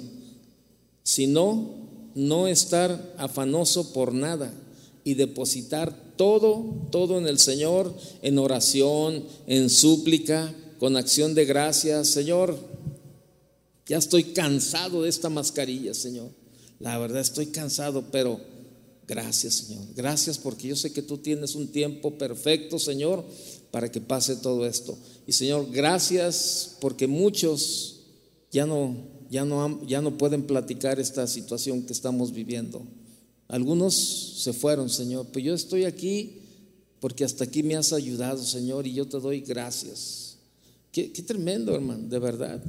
[1.04, 1.70] sino
[2.16, 4.54] no estar afanoso por nada
[5.04, 12.08] y depositar todo, todo en el Señor, en oración, en súplica, con acción de gracias.
[12.08, 12.58] Señor,
[13.86, 16.32] ya estoy cansado de esta mascarilla, Señor.
[16.80, 18.40] La verdad estoy cansado, pero
[19.10, 19.86] Gracias, Señor.
[19.96, 23.26] Gracias porque yo sé que tú tienes un tiempo perfecto, Señor,
[23.72, 24.96] para que pase todo esto.
[25.26, 28.02] Y Señor, gracias porque muchos
[28.52, 28.96] ya no,
[29.32, 32.84] ya no, ya no pueden platicar esta situación que estamos viviendo.
[33.48, 33.96] Algunos
[34.44, 36.42] se fueron, Señor, pero yo estoy aquí
[37.00, 40.29] porque hasta aquí me has ayudado, Señor, y yo te doy gracias.
[40.92, 42.64] Qué, tremendo, hermano, de verdad.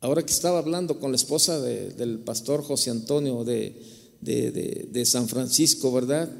[0.00, 5.92] Ahora que estaba hablando con la esposa del pastor José Antonio de de, San Francisco,
[5.92, 6.30] ¿verdad?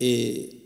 [0.00, 0.60] Eh,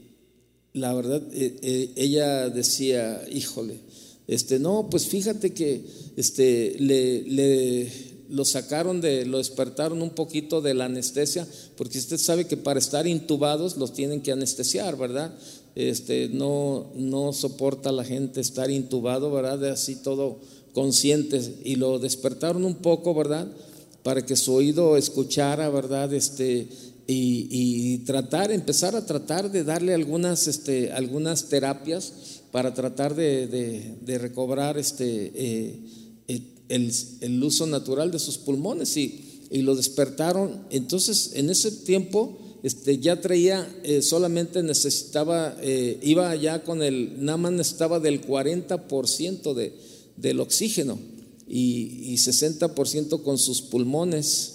[0.74, 3.80] la verdad, eh, eh, ella decía, híjole,
[4.26, 5.82] este, no, pues fíjate que
[6.16, 7.90] este, le,
[8.28, 12.78] lo sacaron de, lo despertaron un poquito de la anestesia, porque usted sabe que para
[12.78, 15.34] estar intubados los tienen que anestesiar, ¿verdad?
[15.78, 19.64] Este, no, no soporta la gente estar intubado, ¿verdad?
[19.70, 20.40] Así todo
[20.74, 23.48] consciente, y lo despertaron un poco, ¿verdad?
[24.08, 26.12] para que su oído escuchara, ¿verdad?
[26.14, 26.66] Este,
[27.06, 34.78] y, tratar, empezar a tratar de darle algunas, este, algunas terapias para tratar de, recobrar
[34.78, 40.62] este, eh, el, uso natural de sus pulmones y, y, lo despertaron.
[40.70, 47.24] Entonces, en ese tiempo este, ya traía, eh, solamente necesitaba, eh, iba ya con el,
[47.24, 49.72] nada más necesitaba del 40% de,
[50.16, 50.98] del oxígeno
[51.48, 54.54] y, 60% con sus pulmones.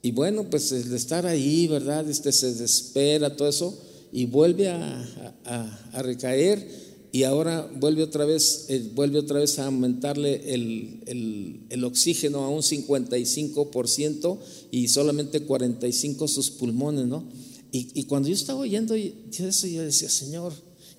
[0.00, 2.08] Y bueno, pues el estar ahí, ¿verdad?
[2.08, 3.78] Este se desespera, todo eso,
[4.12, 6.66] y vuelve a, recaer
[7.14, 12.62] y ahora vuelve otra vez, eh, vuelve otra vez a aumentarle el, oxígeno a un
[12.62, 14.38] 55%
[14.70, 17.24] y solamente 45% sus pulmones, ¿no?
[17.70, 20.52] Y, cuando yo estaba oyendo eso, yo decía, Señor,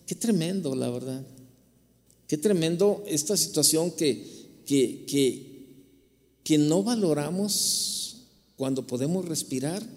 [0.08, 1.26] qué tremendo, la verdad.
[2.28, 4.26] Qué tremendo esta situación que,
[4.66, 5.06] que,
[6.44, 8.24] que, no valoramos
[8.56, 9.88] cuando podemos respirar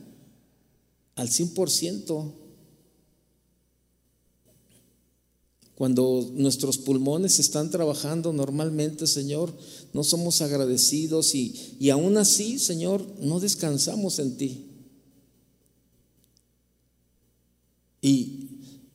[1.15, 2.33] al 100%.
[5.77, 9.53] Cuando nuestros pulmones están trabajando normalmente, Señor,
[9.93, 14.67] no somos agradecidos y, y aún así, Señor, no descansamos en ti.
[18.07, 18.43] Y,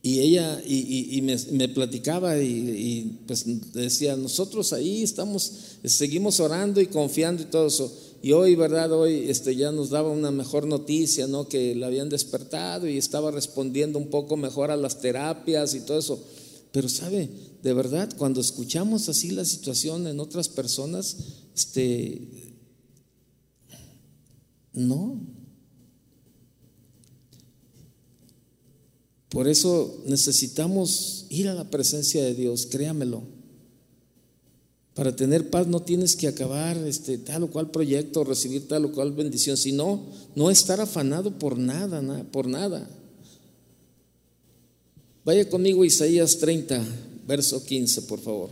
[0.04, 5.52] ella y, me, platicaba y, pues decía, nosotros ahí estamos,
[5.84, 7.92] seguimos orando y confiando y todo eso.
[8.22, 8.90] Y hoy, ¿verdad?
[8.92, 11.48] Hoy este, ya nos daba una mejor noticia, ¿no?
[11.48, 15.98] Que la habían despertado y estaba respondiendo un poco mejor a las terapias y todo
[15.98, 16.22] eso.
[16.72, 17.30] Pero sabe,
[17.62, 21.16] de verdad, cuando escuchamos así la situación en otras personas,
[21.54, 22.56] este,
[24.72, 25.20] no,
[29.32, 33.22] Por eso necesitamos ir a la presencia de Dios, créamelo.
[34.94, 38.92] Para tener paz no tienes que acabar este, tal o cual proyecto, recibir tal o
[38.92, 40.02] cual bendición, sino
[40.36, 42.86] no estar afanado por nada, por nada.
[45.24, 46.84] Vaya conmigo Isaías 30,
[47.26, 48.50] verso 15, por favor.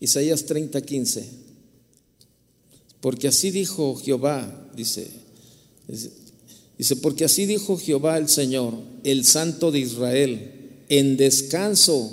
[0.00, 1.28] Isaías 30, 15.
[3.00, 5.08] Porque así dijo Jehová, dice,
[6.78, 8.74] Dice, porque así dijo Jehová el Señor,
[9.04, 10.50] el Santo de Israel,
[10.88, 12.12] en descanso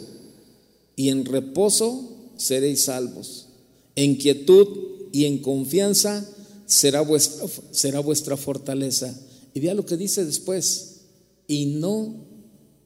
[0.95, 3.47] y en reposo seréis salvos.
[3.95, 4.67] En quietud
[5.11, 6.29] y en confianza
[6.67, 9.19] será vuestra, será vuestra fortaleza.
[9.53, 11.01] Y vea lo que dice después,
[11.47, 12.30] y no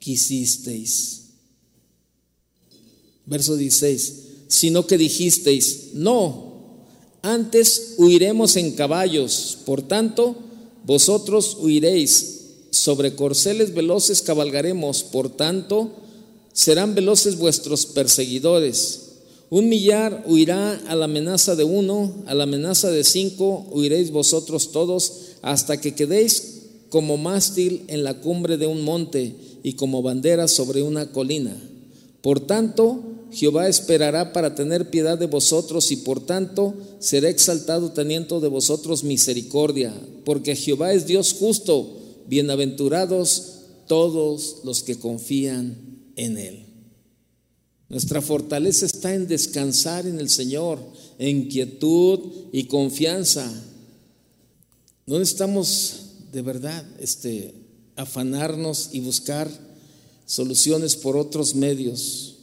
[0.05, 1.21] quisisteis.
[3.25, 4.13] Verso 16,
[4.47, 6.75] sino que dijisteis, no,
[7.23, 10.35] antes huiremos en caballos, por tanto,
[10.85, 12.33] vosotros huiréis,
[12.69, 15.89] sobre corceles veloces cabalgaremos, por tanto,
[16.53, 19.01] serán veloces vuestros perseguidores.
[19.49, 24.71] Un millar huirá a la amenaza de uno, a la amenaza de cinco huiréis vosotros
[24.71, 26.54] todos, hasta que quedéis
[26.95, 31.53] como mástil en la cumbre de un monte y como bandera sobre una colina.
[32.21, 33.03] Por tanto,
[33.33, 39.03] Jehová esperará para tener piedad de vosotros y por tanto será exaltado teniendo de vosotros
[39.03, 45.75] misericordia, porque Jehová es Dios justo, bienaventurados todos los que confían
[46.15, 46.65] en Él.
[47.89, 50.79] Nuestra fortaleza está en descansar en el Señor,
[51.19, 52.21] en quietud
[52.53, 53.51] y confianza.
[55.05, 56.04] No necesitamos
[56.35, 57.53] de verdad este,
[57.95, 59.49] afanarnos y buscar
[60.25, 62.35] soluciones por otros medios.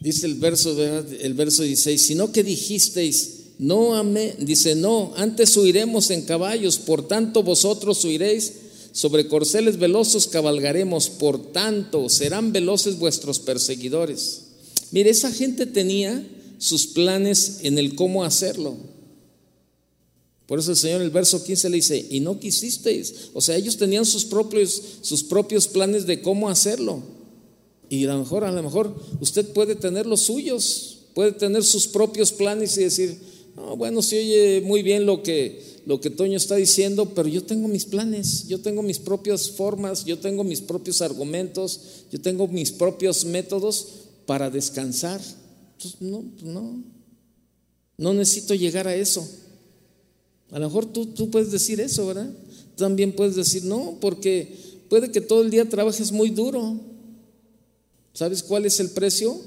[0.00, 6.08] Dice el verso, el verso 16, sino que dijisteis, no amé, dice, no, antes huiremos
[6.10, 8.52] en caballos, por tanto vosotros huiréis,
[8.92, 14.44] sobre corceles velosos cabalgaremos, por tanto serán veloces vuestros perseguidores.
[14.90, 16.26] Mire, esa gente tenía
[16.56, 18.97] sus planes en el cómo hacerlo.
[20.48, 23.28] Por eso el Señor en el verso 15 le dice, y no quisisteis.
[23.34, 27.02] O sea, ellos tenían sus propios, sus propios planes de cómo hacerlo.
[27.90, 31.86] Y a lo mejor, a lo mejor usted puede tener los suyos, puede tener sus
[31.86, 33.18] propios planes y decir,
[33.76, 37.68] bueno, se oye muy bien lo que, lo que Toño está diciendo, pero yo tengo
[37.68, 41.80] mis planes, yo tengo mis propias formas, yo tengo mis propios argumentos,
[42.10, 43.86] yo tengo mis propios métodos
[44.24, 45.20] para descansar.
[45.76, 46.82] Entonces, no, no,
[47.98, 49.28] no necesito llegar a eso.
[50.50, 52.30] A lo mejor tú, tú puedes decir eso, ¿verdad?
[52.76, 54.56] También puedes decir, no, porque
[54.88, 56.80] puede que todo el día trabajes muy duro,
[58.18, 59.40] ¿Sabes cuál es el precio?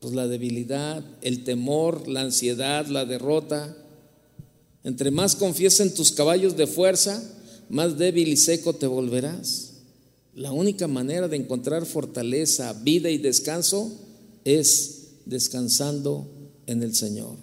[0.00, 3.76] Pues la debilidad, el temor, la ansiedad, la derrota.
[4.82, 7.22] Entre más confíes en tus caballos de fuerza,
[7.68, 9.74] más débil y seco te volverás.
[10.34, 13.92] La única manera de encontrar fortaleza, vida y descanso
[14.46, 16.26] es descansando
[16.66, 17.36] en el Señor,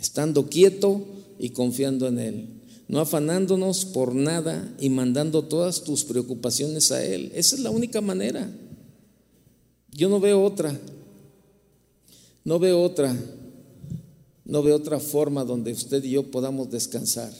[0.00, 1.06] estando quieto
[1.38, 2.48] y confiando en Él,
[2.88, 7.30] no afanándonos por nada y mandando todas tus preocupaciones a Él.
[7.34, 8.50] Esa es la única manera.
[9.90, 10.78] Yo no veo otra,
[12.44, 13.14] no veo otra,
[14.44, 17.32] no veo otra forma donde usted y yo podamos descansar.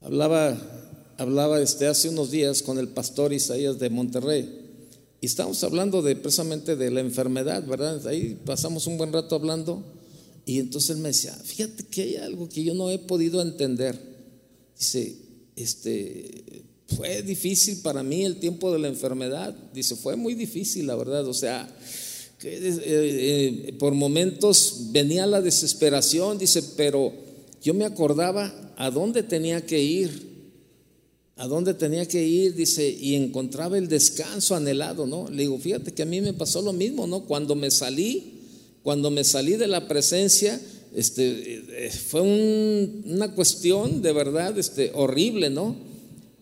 [0.00, 0.56] Hablaba,
[1.18, 4.62] hablaba este, hace unos días con el pastor Isaías de Monterrey
[5.20, 8.04] y estamos hablando de precisamente de la enfermedad, ¿verdad?
[8.08, 9.82] Ahí pasamos un buen rato hablando
[10.44, 13.98] y entonces él me decía, fíjate que hay algo que yo no he podido entender.
[14.76, 15.16] Dice,
[15.54, 16.64] este,
[16.96, 19.54] fue difícil para mí el tiempo de la enfermedad.
[19.72, 21.26] Dice, fue muy difícil, la verdad.
[21.28, 21.72] O sea,
[22.38, 27.12] que, eh, eh, por momentos venía la desesperación, dice, pero
[27.62, 30.32] yo me acordaba a dónde tenía que ir,
[31.36, 35.28] a dónde tenía que ir, dice, y encontraba el descanso anhelado, ¿no?
[35.28, 37.24] Le digo, fíjate que a mí me pasó lo mismo, ¿no?
[37.24, 38.31] Cuando me salí,
[38.82, 40.60] cuando me salí de la presencia,
[40.94, 45.92] este, eh, fue una cuestión de verdad este, horrible, ¿no?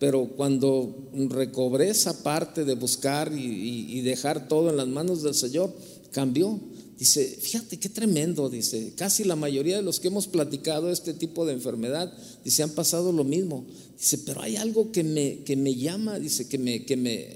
[0.01, 5.71] pero cuando recobré esa parte de buscar y, dejar todo en las manos del Señor,
[6.11, 6.59] cambió.
[6.97, 11.45] Dice, fíjate qué tremendo, dice, casi la mayoría de los que hemos platicado este tipo
[11.45, 12.11] de enfermedad,
[12.43, 13.63] dice, han pasado lo mismo.
[13.95, 17.27] Dice, pero hay algo que me, que me llama, dice, que me, que, me,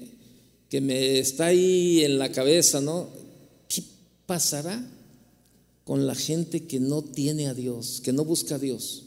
[0.67, 3.09] que me está ahí en la cabeza, ¿no?
[3.67, 3.83] ¿Qué
[4.25, 4.83] pasará
[5.85, 9.03] con la gente que no tiene a Dios, que no busca a Dios?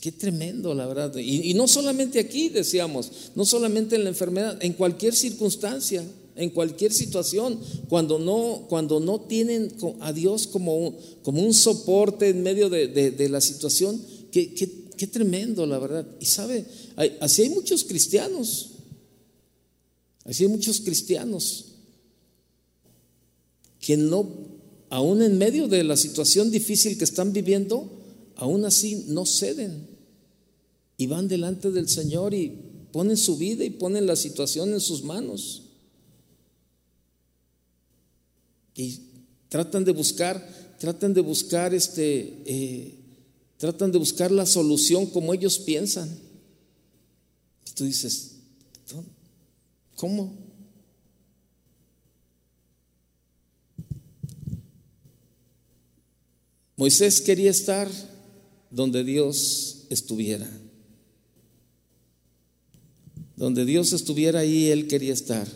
[0.00, 1.16] qué tremendo, la verdad.
[1.16, 6.92] Y, no solamente aquí, decíamos, no solamente en la enfermedad, en cualquier circunstancia en cualquier
[6.92, 9.70] situación, cuando no, cuando no tienen
[10.00, 15.78] a Dios como, como un soporte en medio de, la situación, qué, qué, tremendo, la
[15.78, 16.06] verdad.
[16.20, 16.64] Y sabe,
[17.20, 18.70] así hay muchos cristianos,
[20.24, 21.71] así hay muchos cristianos
[23.82, 24.26] que no,
[24.88, 27.90] aún en medio de la situación difícil que están viviendo,
[28.36, 29.88] aún así no ceden
[30.96, 32.48] y van delante del Señor y
[32.92, 35.64] ponen su vida y ponen la situación en sus manos.
[38.76, 39.00] Y
[39.48, 42.94] tratan de buscar, tratan de buscar este, eh,
[43.56, 46.08] tratan de buscar la solución como ellos piensan.
[47.68, 48.36] Y tú dices,
[49.96, 50.41] ¿cómo?
[56.76, 57.88] Moisés quería estar
[58.70, 60.48] donde Dios estuviera.
[63.36, 65.46] Donde Dios estuviera ahí, él quería estar.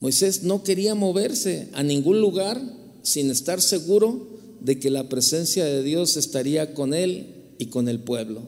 [0.00, 2.60] Moisés no quería moverse a ningún lugar
[3.02, 4.28] sin estar seguro
[4.60, 8.42] de que la presencia de Dios estaría con él y con el pueblo.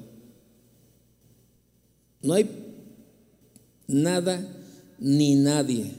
[2.23, 2.49] No hay
[3.87, 4.45] nada
[4.99, 5.93] ni nadie,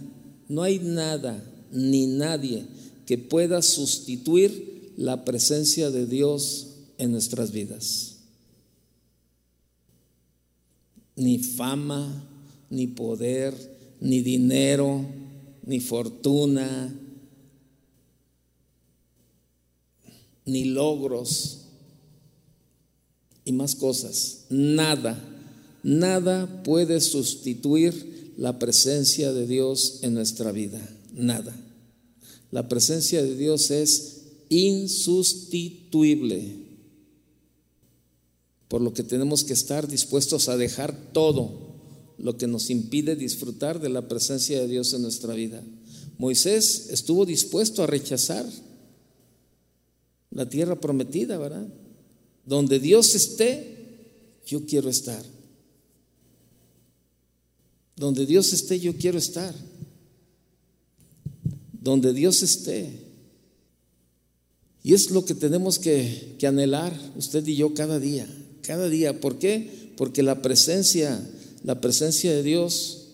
[0.49, 2.65] no hay nada ni nadie
[3.07, 8.17] que pueda sustituir la presencia de Dios en nuestras vidas.
[11.15, 12.27] Ni fama,
[12.69, 13.55] ni poder,
[14.01, 15.05] ni dinero,
[15.65, 16.93] ni fortuna,
[20.45, 21.59] ni logros
[23.45, 24.45] y más cosas.
[24.49, 25.17] Nada,
[25.81, 30.81] nada puede sustituir la presencia de Dios en nuestra vida.
[31.13, 31.55] Nada.
[32.51, 36.67] La presencia de Dios es insustituible.
[38.67, 41.75] Por lo que tenemos que estar dispuestos a dejar todo
[42.17, 45.63] lo que nos impide disfrutar de la presencia de Dios en nuestra vida.
[46.17, 48.45] Moisés estuvo dispuesto a rechazar
[50.31, 51.67] la tierra prometida, ¿verdad?
[52.45, 53.77] Donde Dios esté,
[54.45, 55.23] yo quiero estar.
[57.95, 59.53] Donde Dios esté, yo quiero estar.
[61.87, 62.89] Donde Dios esté.
[64.83, 68.27] Y es lo que tenemos que, anhelar, usted y yo, cada día.
[68.61, 69.21] Cada día.
[69.21, 69.93] ¿Por qué?
[69.95, 71.17] Porque la presencia
[71.63, 73.07] la presencia de Dios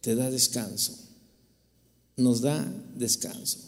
[0.00, 0.96] te da descanso,
[2.16, 3.58] nos da descanso.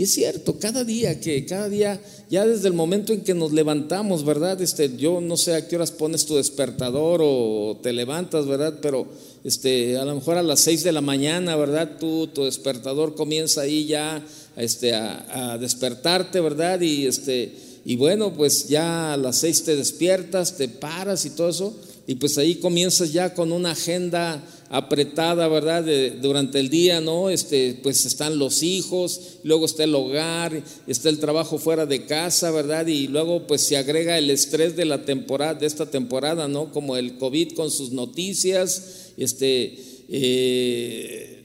[0.00, 3.52] Y es cierto, cada día que, cada día, ya desde el momento en que nos
[3.52, 4.58] levantamos, ¿verdad?
[4.62, 8.78] Este, yo no sé a qué horas pones tu despertador o te levantas, ¿verdad?
[8.80, 9.06] Pero
[9.44, 11.98] este, a lo mejor a las seis de la mañana, ¿verdad?
[12.00, 14.24] Tú, tu despertador comienza ahí ya
[14.56, 16.80] este, a, a despertarte, ¿verdad?
[16.80, 17.52] Y, este,
[17.84, 21.76] y bueno, pues ya a las seis te despiertas, te paras y todo eso.
[22.06, 24.42] Y pues ahí comienzas ya con una agenda
[24.72, 25.84] apretada, ¿verdad?
[26.22, 27.28] durante el día, ¿no?
[27.28, 32.52] Este, pues están los hijos, luego está el hogar, está el trabajo fuera de casa,
[32.52, 32.86] ¿verdad?
[32.86, 36.72] Y luego pues se agrega el estrés de la temporada, de esta temporada, ¿no?
[36.72, 39.76] Como el COVID con sus noticias, este,
[40.08, 41.44] eh,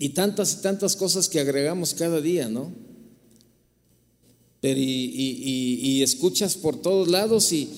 [0.00, 2.72] y tantas y tantas cosas que agregamos cada día, ¿no?
[4.64, 7.68] y, escuchas por todos lados y,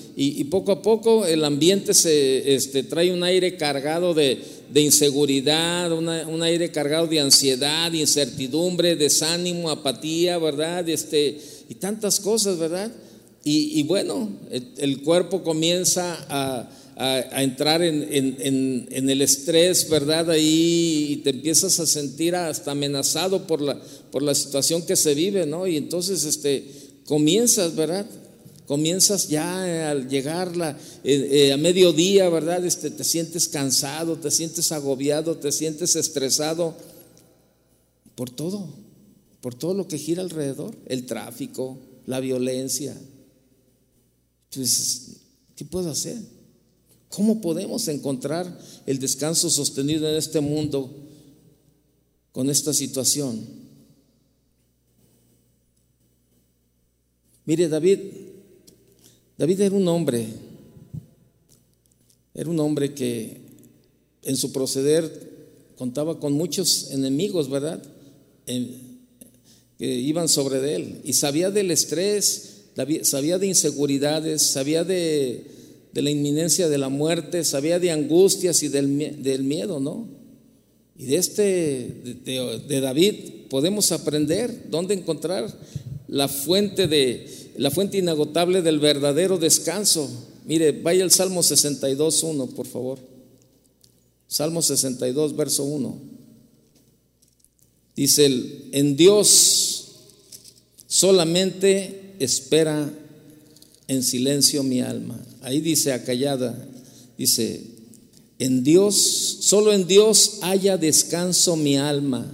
[0.45, 4.39] poco a poco el ambiente se este, trae un aire cargado de,
[4.75, 10.89] inseguridad, un aire cargado de ansiedad, incertidumbre, desánimo, apatía, ¿verdad?
[10.89, 11.39] Este,
[11.69, 12.93] y tantas cosas, ¿verdad?
[13.47, 14.31] Y, bueno,
[14.79, 20.31] el, cuerpo comienza a, entrar en, en, el estrés, ¿verdad?
[20.31, 23.79] Ahí y te empiezas a sentir hasta amenazado por la,
[24.11, 25.67] por la situación que se vive, ¿no?
[25.67, 26.65] Y entonces este,
[27.05, 28.07] comienzas, ¿verdad?
[28.67, 30.53] Comienzas ya al llegar
[31.05, 32.65] eh, eh, a mediodía, ¿verdad?
[32.65, 36.75] Este, te sientes cansado, te sientes agobiado, te sientes estresado
[38.15, 38.67] por todo,
[39.43, 42.97] por todo lo que gira alrededor, el tráfico, la violencia.
[44.49, 45.17] Tú dices,
[45.57, 46.17] ¿qué puedo hacer?
[47.11, 50.91] ¿Cómo podemos encontrar el descanso sostenido en este mundo
[52.33, 53.47] con esta situación?
[57.45, 58.24] Mire, David
[59.37, 60.27] David era un hombre,
[62.35, 63.41] era un hombre que
[64.23, 65.35] en su proceder
[65.77, 67.83] contaba con muchos enemigos, ¿verdad?
[68.47, 71.01] que iban sobre él.
[71.05, 72.65] Y sabía del estrés,
[73.03, 75.45] sabía de inseguridades, sabía de,
[75.95, 80.09] la inminencia de la muerte, sabía de angustias y del, del miedo, ¿no?
[80.97, 83.15] Y de este, de, David,
[83.51, 85.53] podemos aprender dónde encontrar
[86.07, 87.27] la fuente de,
[87.57, 90.09] la fuente inagotable del verdadero descanso.
[90.45, 92.99] Mire, vaya al Salmo 62, 1, por favor.
[94.27, 95.99] Salmo 62, verso 1.
[97.97, 98.27] Dice,
[98.73, 99.85] en Dios
[100.87, 102.93] solamente espera
[103.87, 105.21] en silencio mi alma.
[105.43, 106.57] Ahí dice acallada,
[107.17, 107.63] dice,
[108.39, 112.27] en Dios, solo en Dios haya descanso mi alma,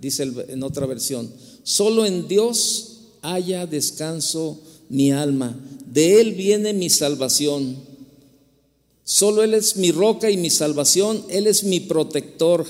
[0.00, 2.87] dice en otra versión, solo en Dios
[3.22, 7.76] haya descanso mi alma, de Él viene mi salvación.
[9.04, 12.66] Solo Él es mi roca y mi salvación, Él es mi protector,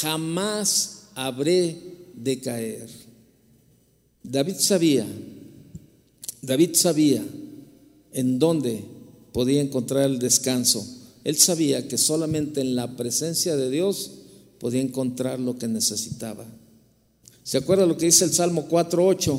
[0.00, 1.76] jamás habré
[2.14, 2.88] de caer.
[4.22, 5.06] David sabía,
[6.42, 7.24] David sabía
[8.12, 8.84] en dónde
[9.32, 10.86] podía encontrar el descanso.
[11.24, 14.12] Él sabía que solamente en la presencia de Dios
[14.58, 16.46] podía encontrar lo que necesitaba.
[17.42, 19.38] ¿Se acuerda lo que dice el Salmo 4.8?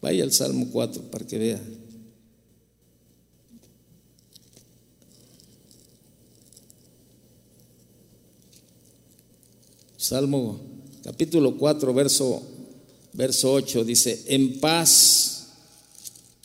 [0.00, 1.60] Vaya al Salmo 4 para que vea.
[9.96, 10.60] Salmo
[11.02, 12.42] capítulo 4, verso,
[13.12, 15.48] verso 8 dice, en paz,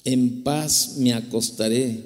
[0.03, 1.99] en paz me acostaré.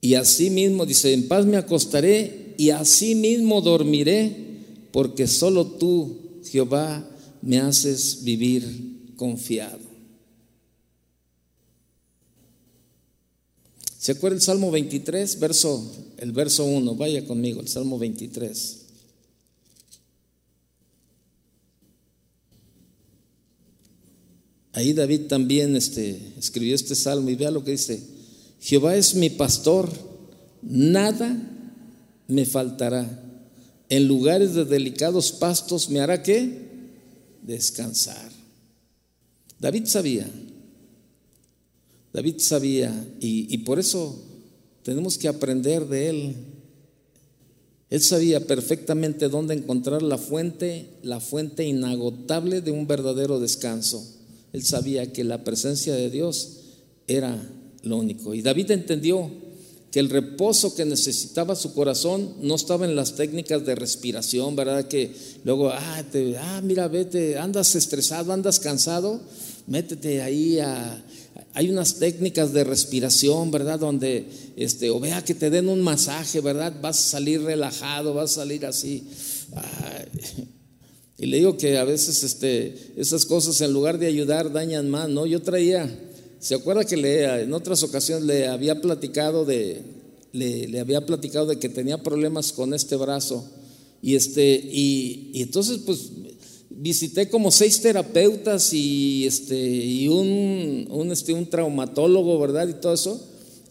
[0.00, 4.34] Y así mismo dice, en paz me acostaré y así mismo dormiré,
[4.92, 6.16] porque solo tú,
[6.50, 7.06] Jehová,
[7.42, 8.87] me haces vivir
[9.18, 9.98] confiado.
[13.98, 16.94] ¿Se acuerda el Salmo 23, verso, el verso 1?
[16.94, 18.78] Vaya conmigo, el Salmo 23.
[24.72, 28.00] Ahí David también este, escribió este salmo y vea lo que dice,
[28.60, 29.90] Jehová es mi pastor,
[30.62, 31.36] nada
[32.28, 33.24] me faltará.
[33.88, 36.68] En lugares de delicados pastos me hará qué?
[37.42, 38.27] Descansar.
[39.60, 40.28] David sabía,
[42.12, 44.22] David sabía y, y por eso
[44.82, 46.34] tenemos que aprender de él.
[47.90, 54.06] Él sabía perfectamente dónde encontrar la fuente, la fuente inagotable de un verdadero descanso.
[54.52, 56.58] Él sabía que la presencia de Dios
[57.06, 57.38] era
[57.82, 58.34] lo único.
[58.34, 59.30] Y David entendió
[59.90, 64.86] que el reposo que necesitaba su corazón no estaba en las técnicas de respiración, ¿verdad?
[64.86, 65.14] Que
[65.44, 66.04] luego, ah,
[66.40, 69.20] ah mira, vete, andas estresado, andas cansado,
[69.66, 70.58] métete ahí.
[71.54, 73.78] Hay unas técnicas de respiración, ¿verdad?
[73.78, 74.26] Donde,
[74.56, 76.74] este, o vea que te den un masaje, ¿verdad?
[76.82, 79.06] Vas a salir relajado, vas a salir así.
[81.16, 85.08] Y le digo que a veces este, esas cosas en lugar de ayudar dañan más,
[85.08, 85.26] ¿no?
[85.26, 85.88] Yo traía,
[86.40, 86.94] ¿se acuerda que
[87.42, 89.82] en otras ocasiones le había platicado de,
[90.32, 93.44] le, había platicado de que tenía problemas con este brazo?
[94.02, 96.10] Y, este, y, entonces pues
[96.70, 102.68] visité como seis terapeutas y, este, y un, un, este, un traumatólogo, ¿verdad?
[102.68, 103.20] Y todo eso.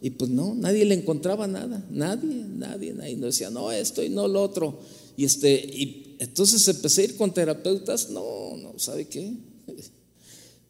[0.02, 3.16] Y pues no, nadie le encontraba nada, nadie, nadie, nadie.
[3.16, 4.80] No decía, no, esto y no lo otro.
[5.16, 9.34] Y, este, y entonces empecé a ir con terapeutas, no, no, ¿sabe qué?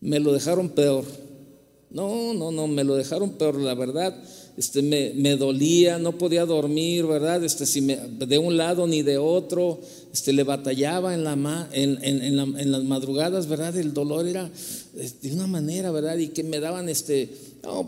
[0.02, 1.04] Me lo dejaron peor.
[1.90, 4.16] No, no, no, me lo dejaron peor, la verdad.
[4.58, 7.44] Este, me, me dolía, no podía dormir, ¿verdad?
[7.44, 9.80] Este, si me, de un lado ni de otro,
[10.12, 13.78] este, le batallaba en, la, en, en, en las madrugadas, ¿verdad?
[13.78, 14.52] El dolor era
[15.22, 16.18] de una manera, ¿verdad?
[16.18, 17.30] Y que me daban este,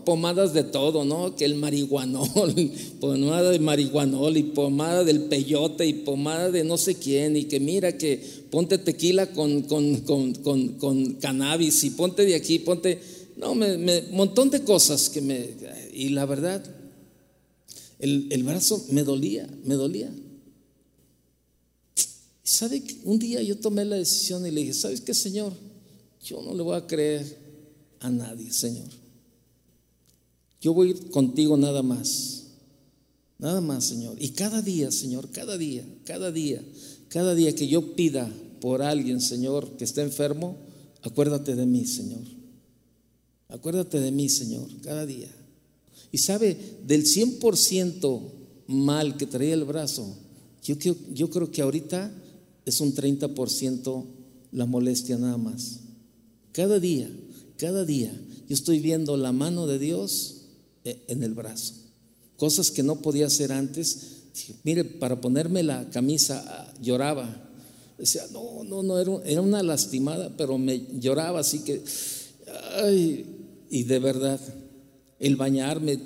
[0.05, 1.35] pomadas de todo, ¿no?
[1.35, 2.53] Que el marihuanol,
[2.99, 7.59] pomada de marihuanol y pomada del peyote y pomada de no sé quién y que
[7.59, 8.21] mira que
[8.51, 12.99] ponte tequila con, con, cannabis y ponte de aquí, ponte,
[13.39, 15.49] no, me, montón de cosas que me,
[15.93, 16.61] y la verdad,
[17.97, 20.11] el, el brazo me dolía, me dolía.
[22.43, 22.83] ¿Sabe?
[23.05, 25.53] Un día yo tomé la decisión y le dije, ¿sabes qué, Señor?
[26.21, 27.37] Yo no le voy a creer
[28.01, 28.89] a nadie, Señor.
[30.59, 32.47] Yo voy a ir contigo nada más.
[33.37, 34.17] Nada más, Señor.
[34.19, 36.61] Y cada día, Señor, cada día, cada día,
[37.07, 38.29] cada día que yo pida
[38.59, 40.57] por alguien, Señor, que esté enfermo,
[41.03, 42.38] acuérdate de mí, Señor.
[43.49, 45.29] Acuérdate de mí, Señor, cada día.
[46.11, 48.21] Y sabe, del 100%
[48.67, 50.15] mal que traía el brazo,
[50.63, 52.11] yo, creo que ahorita
[52.65, 54.05] es un 30%
[54.51, 55.79] la molestia nada más.
[56.51, 57.09] Cada día,
[57.57, 58.11] cada día
[58.47, 60.41] yo estoy viendo la mano de Dios
[60.83, 61.73] eh, en el brazo.
[62.37, 64.17] Cosas que no podía hacer antes.
[64.63, 67.49] Mire, para ponerme la camisa ah, lloraba.
[67.97, 71.83] Decía, no, no, no, era una lastimada, pero me lloraba así que,
[72.75, 73.38] ay,
[73.69, 74.39] y de verdad,
[75.19, 75.99] el bañarme,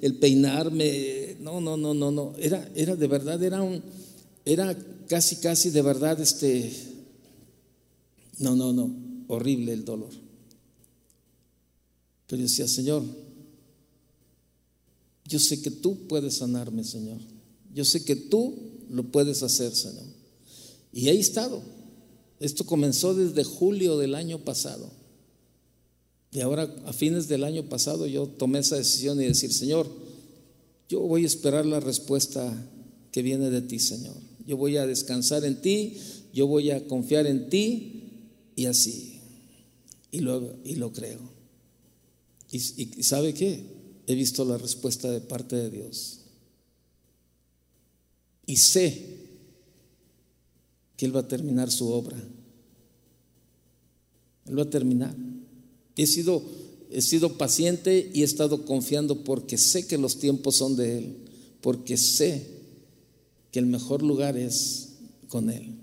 [0.00, 3.82] el, peinarme, no, no, no, no, no, era, era de verdad, era un,
[4.44, 4.76] era
[5.08, 6.72] casi, casi de verdad, este,
[8.38, 8.94] no, no, no,
[9.28, 10.10] horrible el dolor.
[12.26, 13.02] Pero decía, Señor,
[15.24, 17.18] yo sé que tú puedes sanarme, Señor.
[17.74, 18.54] Yo sé que tú
[18.90, 20.04] lo puedes hacer, Señor.
[20.92, 21.62] Y ahí he estado.
[22.40, 24.90] Esto comenzó desde julio del año pasado.
[26.30, 29.88] Y ahora, a fines del año pasado, yo tomé esa decisión y decir, Señor,
[30.88, 32.52] yo voy a esperar la respuesta
[33.12, 34.14] que viene de ti, Señor.
[34.46, 35.96] Yo voy a descansar en ti,
[36.32, 38.02] yo voy a confiar en ti
[38.56, 39.20] y así.
[40.10, 41.20] Y lo, y lo creo.
[42.50, 42.56] Y,
[42.98, 43.62] y ¿sabe qué?
[44.06, 46.20] He visto la respuesta de parte de Dios.
[48.46, 49.18] Y sé
[50.96, 52.16] que Él va a terminar su obra.
[54.46, 55.14] Él va a terminar.
[55.98, 56.40] He sido,
[56.92, 61.16] he sido paciente y he estado confiando porque sé que los tiempos son de Él,
[61.60, 62.46] porque sé
[63.50, 64.90] que el mejor lugar es
[65.28, 65.74] con Él.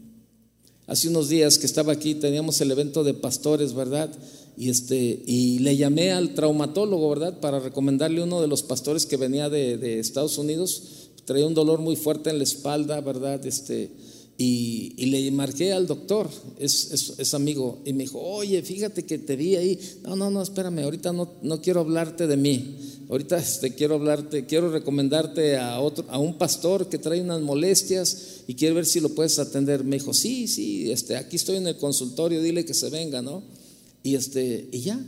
[0.87, 4.09] Hace unos días que estaba aquí, teníamos el evento de pastores, ¿verdad?
[4.55, 7.39] Y, este, y le llamé al traumatólogo, ¿verdad?
[7.41, 11.09] Para recomendarle uno de los pastores que venía de, de Estados Unidos.
[11.25, 13.45] Traía un dolor muy fuerte en la espalda, ¿verdad?
[13.45, 13.91] Este,
[14.37, 16.29] y, le marqué al doctor,
[16.59, 19.79] es, amigo, y me dijo, oye, fíjate que te vi ahí.
[20.03, 22.75] No, no, no, espérame, ahorita no, no quiero hablarte de mí.
[23.09, 28.41] Ahorita este, quiero hablarte, quiero recomendarte a, otro, a un pastor que trae unas molestias
[28.47, 29.85] y quiere ver si lo puedes atender.
[29.85, 33.41] Me dijo, sí, sí, este, aquí estoy en el consultorio, dile que se venga, ¿no?
[34.03, 34.99] Y, este, y ya,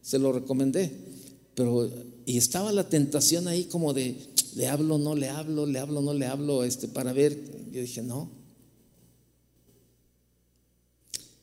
[0.00, 0.90] se lo recomendé.
[1.54, 1.90] Pero,
[2.24, 4.16] y estaba la tentación ahí como de,
[4.54, 7.38] le hablo, no le hablo, le hablo, no le hablo, este, para ver.
[7.72, 8.39] Yo dije, no,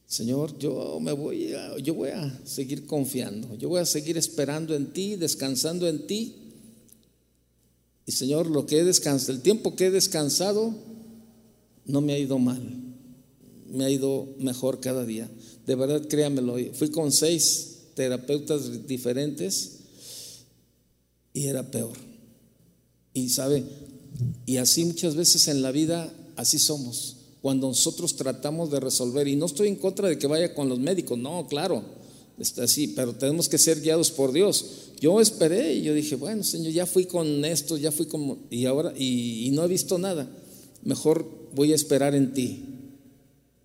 [0.08, 4.74] Señor, yo me voy a, yo voy a seguir confiando, yo voy a seguir esperando
[4.74, 6.34] en ti, descansando en ti.
[8.05, 10.74] Y Señor, lo que he descansado, el tiempo que he descansado,
[11.86, 12.62] no me ha ido mal,
[13.70, 15.30] me ha ido mejor cada día.
[15.66, 19.80] De verdad, créamelo, fui con seis terapeutas diferentes
[21.34, 21.97] y era peor.
[23.14, 23.66] Y sabe,
[24.45, 29.35] y así muchas veces en la vida, así somos cuando nosotros tratamos de resolver, y
[29.35, 31.83] no estoy en contra de que vaya con los médicos, no, claro,
[32.39, 34.91] está así, pero tenemos que ser guiados por Dios.
[34.99, 38.65] Yo esperé y yo dije, bueno, Señor, ya fui con esto, ya fui como, y
[38.65, 40.29] ahora, y, no he visto nada,
[40.83, 42.63] mejor voy a esperar en ti.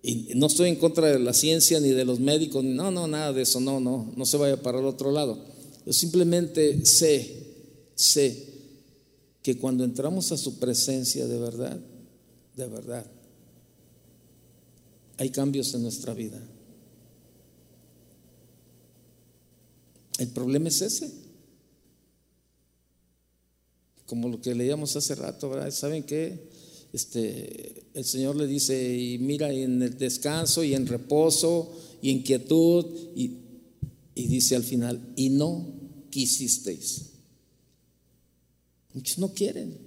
[0.01, 3.31] Y no estoy en contra de la ciencia ni de los médicos, no, no, nada
[3.31, 5.39] de eso, no, no, no se vaya para el otro lado.
[5.85, 7.37] Yo simplemente sé,
[7.95, 8.53] sé
[9.41, 11.79] que cuando entramos a su presencia de verdad,
[12.55, 13.05] de verdad,
[15.17, 16.41] hay cambios en nuestra vida.
[20.19, 21.11] El problema es ese.
[24.05, 25.71] Como lo que leíamos hace rato, ¿verdad?
[25.71, 26.49] ¿Saben qué?
[26.91, 32.21] Este, el Señor le dice, y mira en el descanso y en reposo y en
[32.21, 32.85] quietud,
[33.15, 33.37] y,
[34.13, 35.65] y dice al final, y no
[36.09, 37.05] quisisteis.
[38.93, 39.77] Muchos no quieren.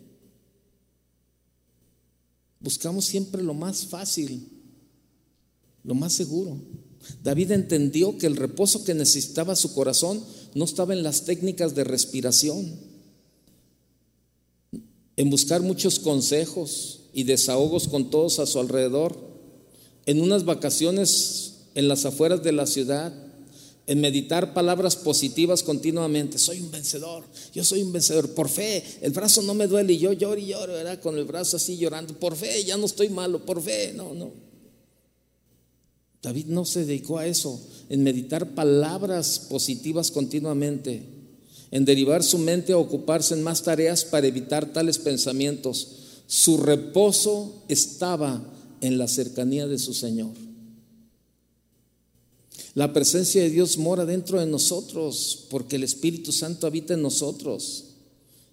[2.58, 4.55] Buscamos siempre lo más fácil
[5.86, 6.58] lo más seguro.
[7.22, 10.22] David entendió que el reposo que necesitaba su corazón
[10.54, 12.74] no estaba en las técnicas de respiración,
[15.16, 19.16] en buscar muchos consejos y desahogos con todos a su alrededor,
[20.04, 23.14] en unas vacaciones en las afueras de la ciudad,
[23.86, 26.38] en meditar palabras positivas continuamente.
[26.38, 27.24] Soy un vencedor,
[27.54, 28.34] yo soy un vencedor.
[28.34, 31.00] Por fe, el brazo no me duele y yo lloro y lloro, ¿verdad?
[31.00, 32.18] Con el brazo así llorando.
[32.18, 34.45] Por fe, ya no estoy malo, por fe, no, no.
[36.26, 41.04] David no se dedicó a eso, en meditar palabras positivas continuamente,
[41.70, 45.86] en derivar su mente a ocuparse en más tareas para evitar tales pensamientos.
[46.26, 48.42] Su reposo estaba
[48.80, 50.32] en la cercanía de su Señor.
[52.74, 57.84] La presencia de Dios mora dentro de nosotros porque el Espíritu Santo habita en nosotros.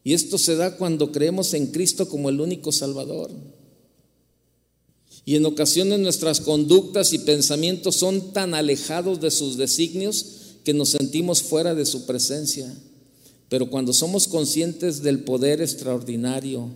[0.04, 3.32] Y esto se da cuando creemos en Cristo como el único Salvador.
[5.26, 10.26] Y en ocasiones nuestras conductas y pensamientos son tan alejados de sus designios
[10.64, 12.74] que nos sentimos fuera de su presencia.
[13.50, 16.70] Pero cuando somos conscientes del poder extraordinario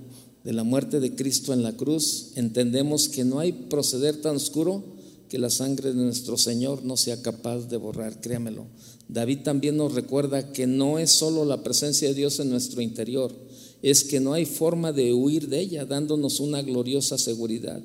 [0.44, 4.84] de la muerte de Cristo en la cruz, entendemos que no hay proceder tan oscuro
[5.28, 8.22] que la sangre de nuestro Señor no sea capaz de borrar.
[8.22, 8.66] Créamelo,
[9.10, 13.34] David también nos recuerda que no es solo la presencia de Dios en nuestro interior,
[13.82, 17.82] es que no hay forma de huir de ella, dándonos una gloriosa seguridad.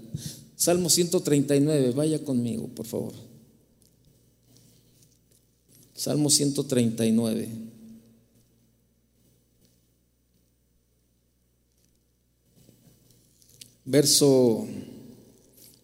[0.62, 3.12] Salmo 139, vaya conmigo, por favor.
[5.92, 7.48] Salmo 139.
[13.84, 14.68] Verso,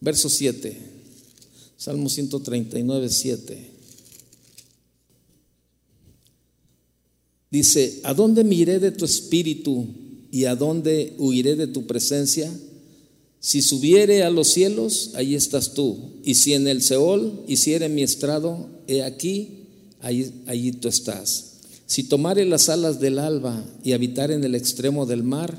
[0.00, 0.78] verso 7.
[1.76, 3.70] Salmo 139, 7.
[7.50, 9.88] Dice, ¿a dónde miré de tu espíritu
[10.30, 12.48] y a dónde huiré de tu presencia?
[13.40, 15.96] Si subiere a los cielos, ahí estás tú.
[16.24, 19.66] Y si en el Seol hiciere mi estrado, he aquí,
[20.00, 21.48] allí tú estás.
[21.86, 25.56] Si tomare las alas del alba y habitar en el extremo del mar,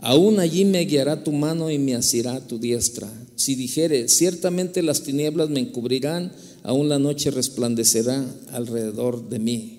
[0.00, 3.08] aún allí me guiará tu mano y me asirá tu diestra.
[3.36, 9.78] Si dijere, ciertamente las tinieblas me encubrirán, aún la noche resplandecerá alrededor de mí.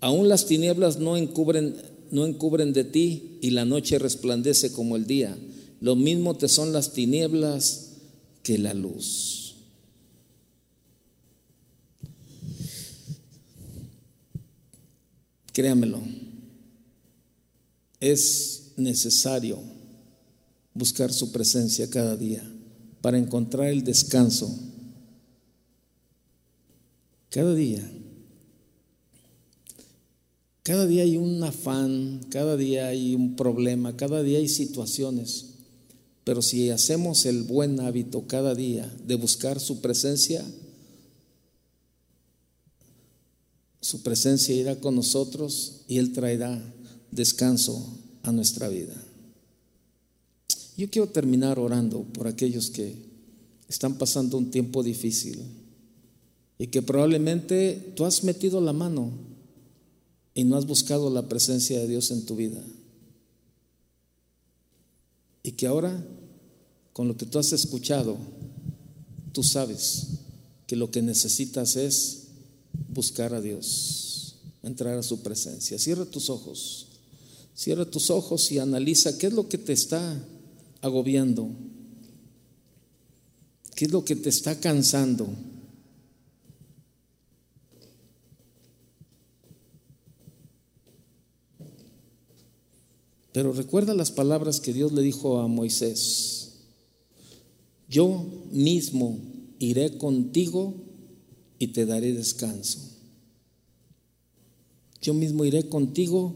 [0.00, 1.74] Aún las tinieblas no encubren,
[2.10, 5.36] no encubren de ti y la noche resplandece como el día.
[5.80, 7.92] Lo mismo te son las tinieblas
[8.42, 9.56] que la luz.
[15.52, 16.02] Créamelo,
[17.98, 19.58] es necesario
[20.74, 22.42] buscar su presencia cada día
[23.00, 24.54] para encontrar el descanso.
[27.30, 27.90] Cada día.
[30.62, 35.45] Cada día hay un afán, cada día hay un problema, cada día hay situaciones.
[36.26, 40.44] Pero si hacemos el buen hábito cada día de buscar su presencia,
[43.80, 46.60] su presencia irá con nosotros y Él traerá
[47.12, 48.92] descanso a nuestra vida.
[50.76, 52.96] Yo quiero terminar orando por aquellos que
[53.68, 55.44] están pasando un tiempo difícil
[56.58, 59.12] y que probablemente tú has metido la mano
[60.34, 62.60] y no has buscado la presencia de Dios en tu vida.
[65.44, 66.04] Y que ahora,
[66.96, 68.16] con lo que tú has escuchado,
[69.32, 70.06] tú sabes
[70.66, 72.28] que lo que necesitas es
[72.88, 75.78] buscar a Dios, entrar a su presencia.
[75.78, 76.86] Cierra tus ojos,
[77.54, 80.24] cierra tus ojos y analiza qué es lo que te está
[80.80, 81.50] agobiando,
[83.74, 85.28] qué es lo que te está cansando.
[93.34, 96.45] Pero recuerda las palabras que Dios le dijo a Moisés.
[97.96, 99.18] Yo mismo
[99.58, 100.74] iré contigo
[101.58, 102.78] y te daré descanso.
[105.00, 106.34] Yo mismo iré contigo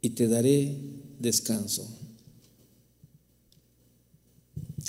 [0.00, 0.78] y te daré
[1.20, 1.86] descanso.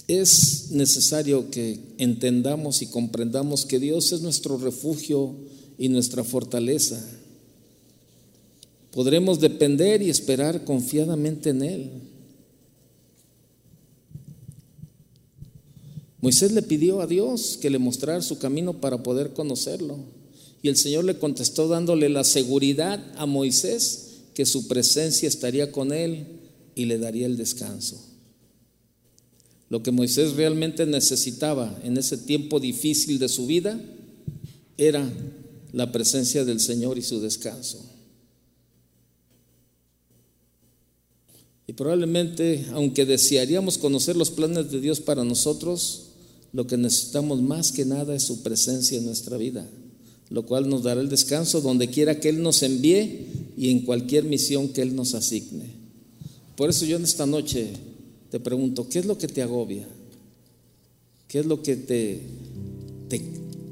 [0.08, 5.36] Es necesario que entendamos y comprendamos que Dios es nuestro refugio
[5.78, 7.06] y nuestra fortaleza
[8.94, 11.92] podremos depender y esperar confiadamente en Él.
[16.24, 19.98] Moisés le pidió a Dios que le mostrara su camino para poder conocerlo.
[20.62, 25.92] Y el Señor le contestó dándole la seguridad a Moisés que su presencia estaría con
[25.92, 26.26] él
[26.76, 28.02] y le daría el descanso.
[29.68, 33.78] Lo que Moisés realmente necesitaba en ese tiempo difícil de su vida
[34.78, 35.06] era
[35.74, 37.84] la presencia del Señor y su descanso.
[41.68, 46.03] Y probablemente, aunque desearíamos conocer los planes de Dios para nosotros,
[46.54, 49.68] lo que necesitamos más que nada es su presencia en nuestra vida,
[50.30, 53.28] lo cual nos dará el descanso donde quiera que Él nos envíe
[53.58, 55.66] y en cualquier misión que Él nos asigne.
[56.56, 57.72] Por eso yo en esta noche
[58.30, 59.88] te pregunto, ¿qué es lo que te agobia?
[61.28, 62.22] ¿Qué es lo que te,
[63.10, 63.22] te,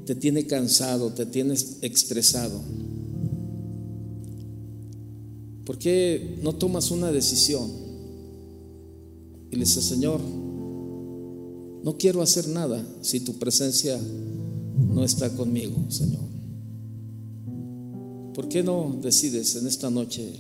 [0.06, 2.60] te tiene cansado, te tienes estresado?
[5.66, 7.72] ¿Por qué no tomas una decisión?
[9.52, 10.20] Y le dice, Señor,
[11.84, 14.00] no quiero hacer nada si tu presencia
[14.88, 16.22] no está conmigo, Señor.
[18.34, 20.32] ¿Por qué no decides en esta noche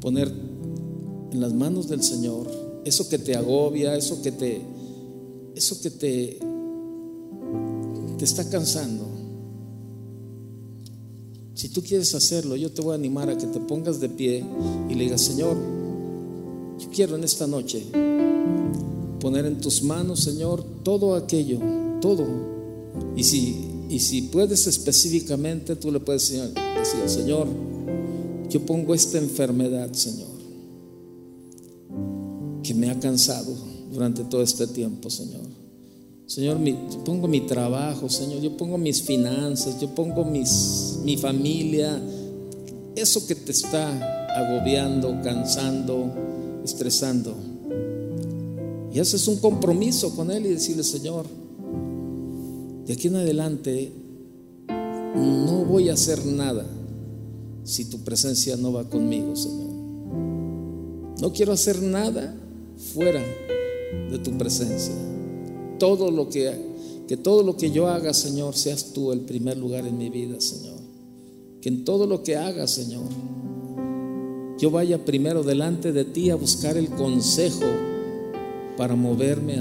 [0.00, 0.28] poner
[1.32, 2.50] en las manos del Señor
[2.84, 4.62] eso que te agobia, eso que te
[5.54, 6.38] eso que te
[8.18, 9.06] te está cansando?
[11.54, 14.44] Si tú quieres hacerlo, yo te voy a animar a que te pongas de pie
[14.88, 15.56] y le digas, Señor,
[16.78, 17.86] yo quiero en esta noche
[19.20, 21.60] poner en tus manos, Señor, todo aquello,
[22.00, 22.26] todo.
[23.16, 26.52] Y si, y si puedes específicamente, tú le puedes decir,
[27.06, 27.46] Señor,
[28.48, 30.28] yo pongo esta enfermedad, Señor,
[32.62, 33.54] que me ha cansado
[33.92, 35.42] durante todo este tiempo, Señor.
[36.26, 42.00] Señor, yo pongo mi trabajo, Señor, yo pongo mis finanzas, yo pongo mis, mi familia,
[42.94, 46.12] eso que te está agobiando, cansando,
[46.64, 47.49] estresando.
[48.92, 51.26] Y haces un compromiso con Él y decirle, Señor,
[52.86, 53.92] de aquí en adelante
[55.14, 56.66] no voy a hacer nada
[57.62, 59.70] si tu presencia no va conmigo, Señor.
[61.20, 62.34] No quiero hacer nada
[62.94, 63.22] fuera
[64.10, 64.94] de tu presencia.
[65.78, 66.52] Todo lo que,
[67.06, 70.40] que todo lo que yo haga, Señor, seas tú el primer lugar en mi vida,
[70.40, 70.78] Señor.
[71.60, 73.04] Que en todo lo que haga, Señor,
[74.58, 77.66] yo vaya primero delante de ti a buscar el consejo
[78.80, 79.58] para moverme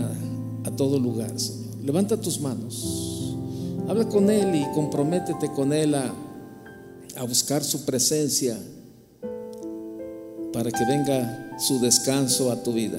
[0.63, 1.76] a, todo lugar, Señor.
[1.84, 3.36] Levanta tus manos.
[3.89, 6.13] Habla con Él y comprométete con Él a,
[7.17, 8.57] a buscar su presencia
[10.53, 12.97] para que venga su descanso a tu vida.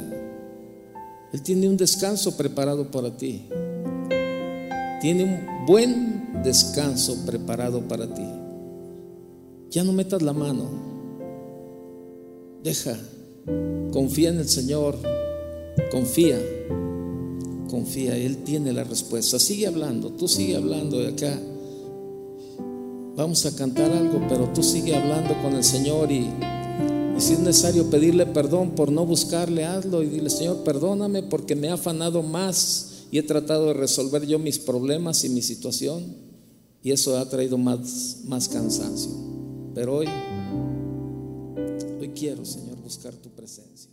[1.32, 3.48] Él tiene un descanso preparado para ti.
[5.00, 8.28] Tiene un buen descanso preparado para ti.
[9.70, 10.68] Ya no metas la mano.
[12.62, 12.94] Deja.
[13.90, 14.98] Confía en el Señor.
[15.91, 16.41] Confía.
[17.68, 18.16] Confía.
[18.16, 19.39] Él tiene la respuesta.
[19.39, 20.11] Sigue hablando.
[20.11, 21.41] Tú sigue hablando de acá.
[23.16, 26.31] Vamos a cantar algo, pero tú sigue hablando con el Señor y
[27.18, 31.66] si es necesario pedirle perdón por no buscarle, hazlo y dile, Señor, perdóname porque me
[31.66, 36.31] he afanado más y he tratado de resolver yo mis problemas y mi situación.
[36.83, 39.11] Y eso ha traído más, más cansancio.
[39.74, 40.07] Pero hoy,
[42.01, 43.89] hoy quiero, Señor, buscar tu presencia.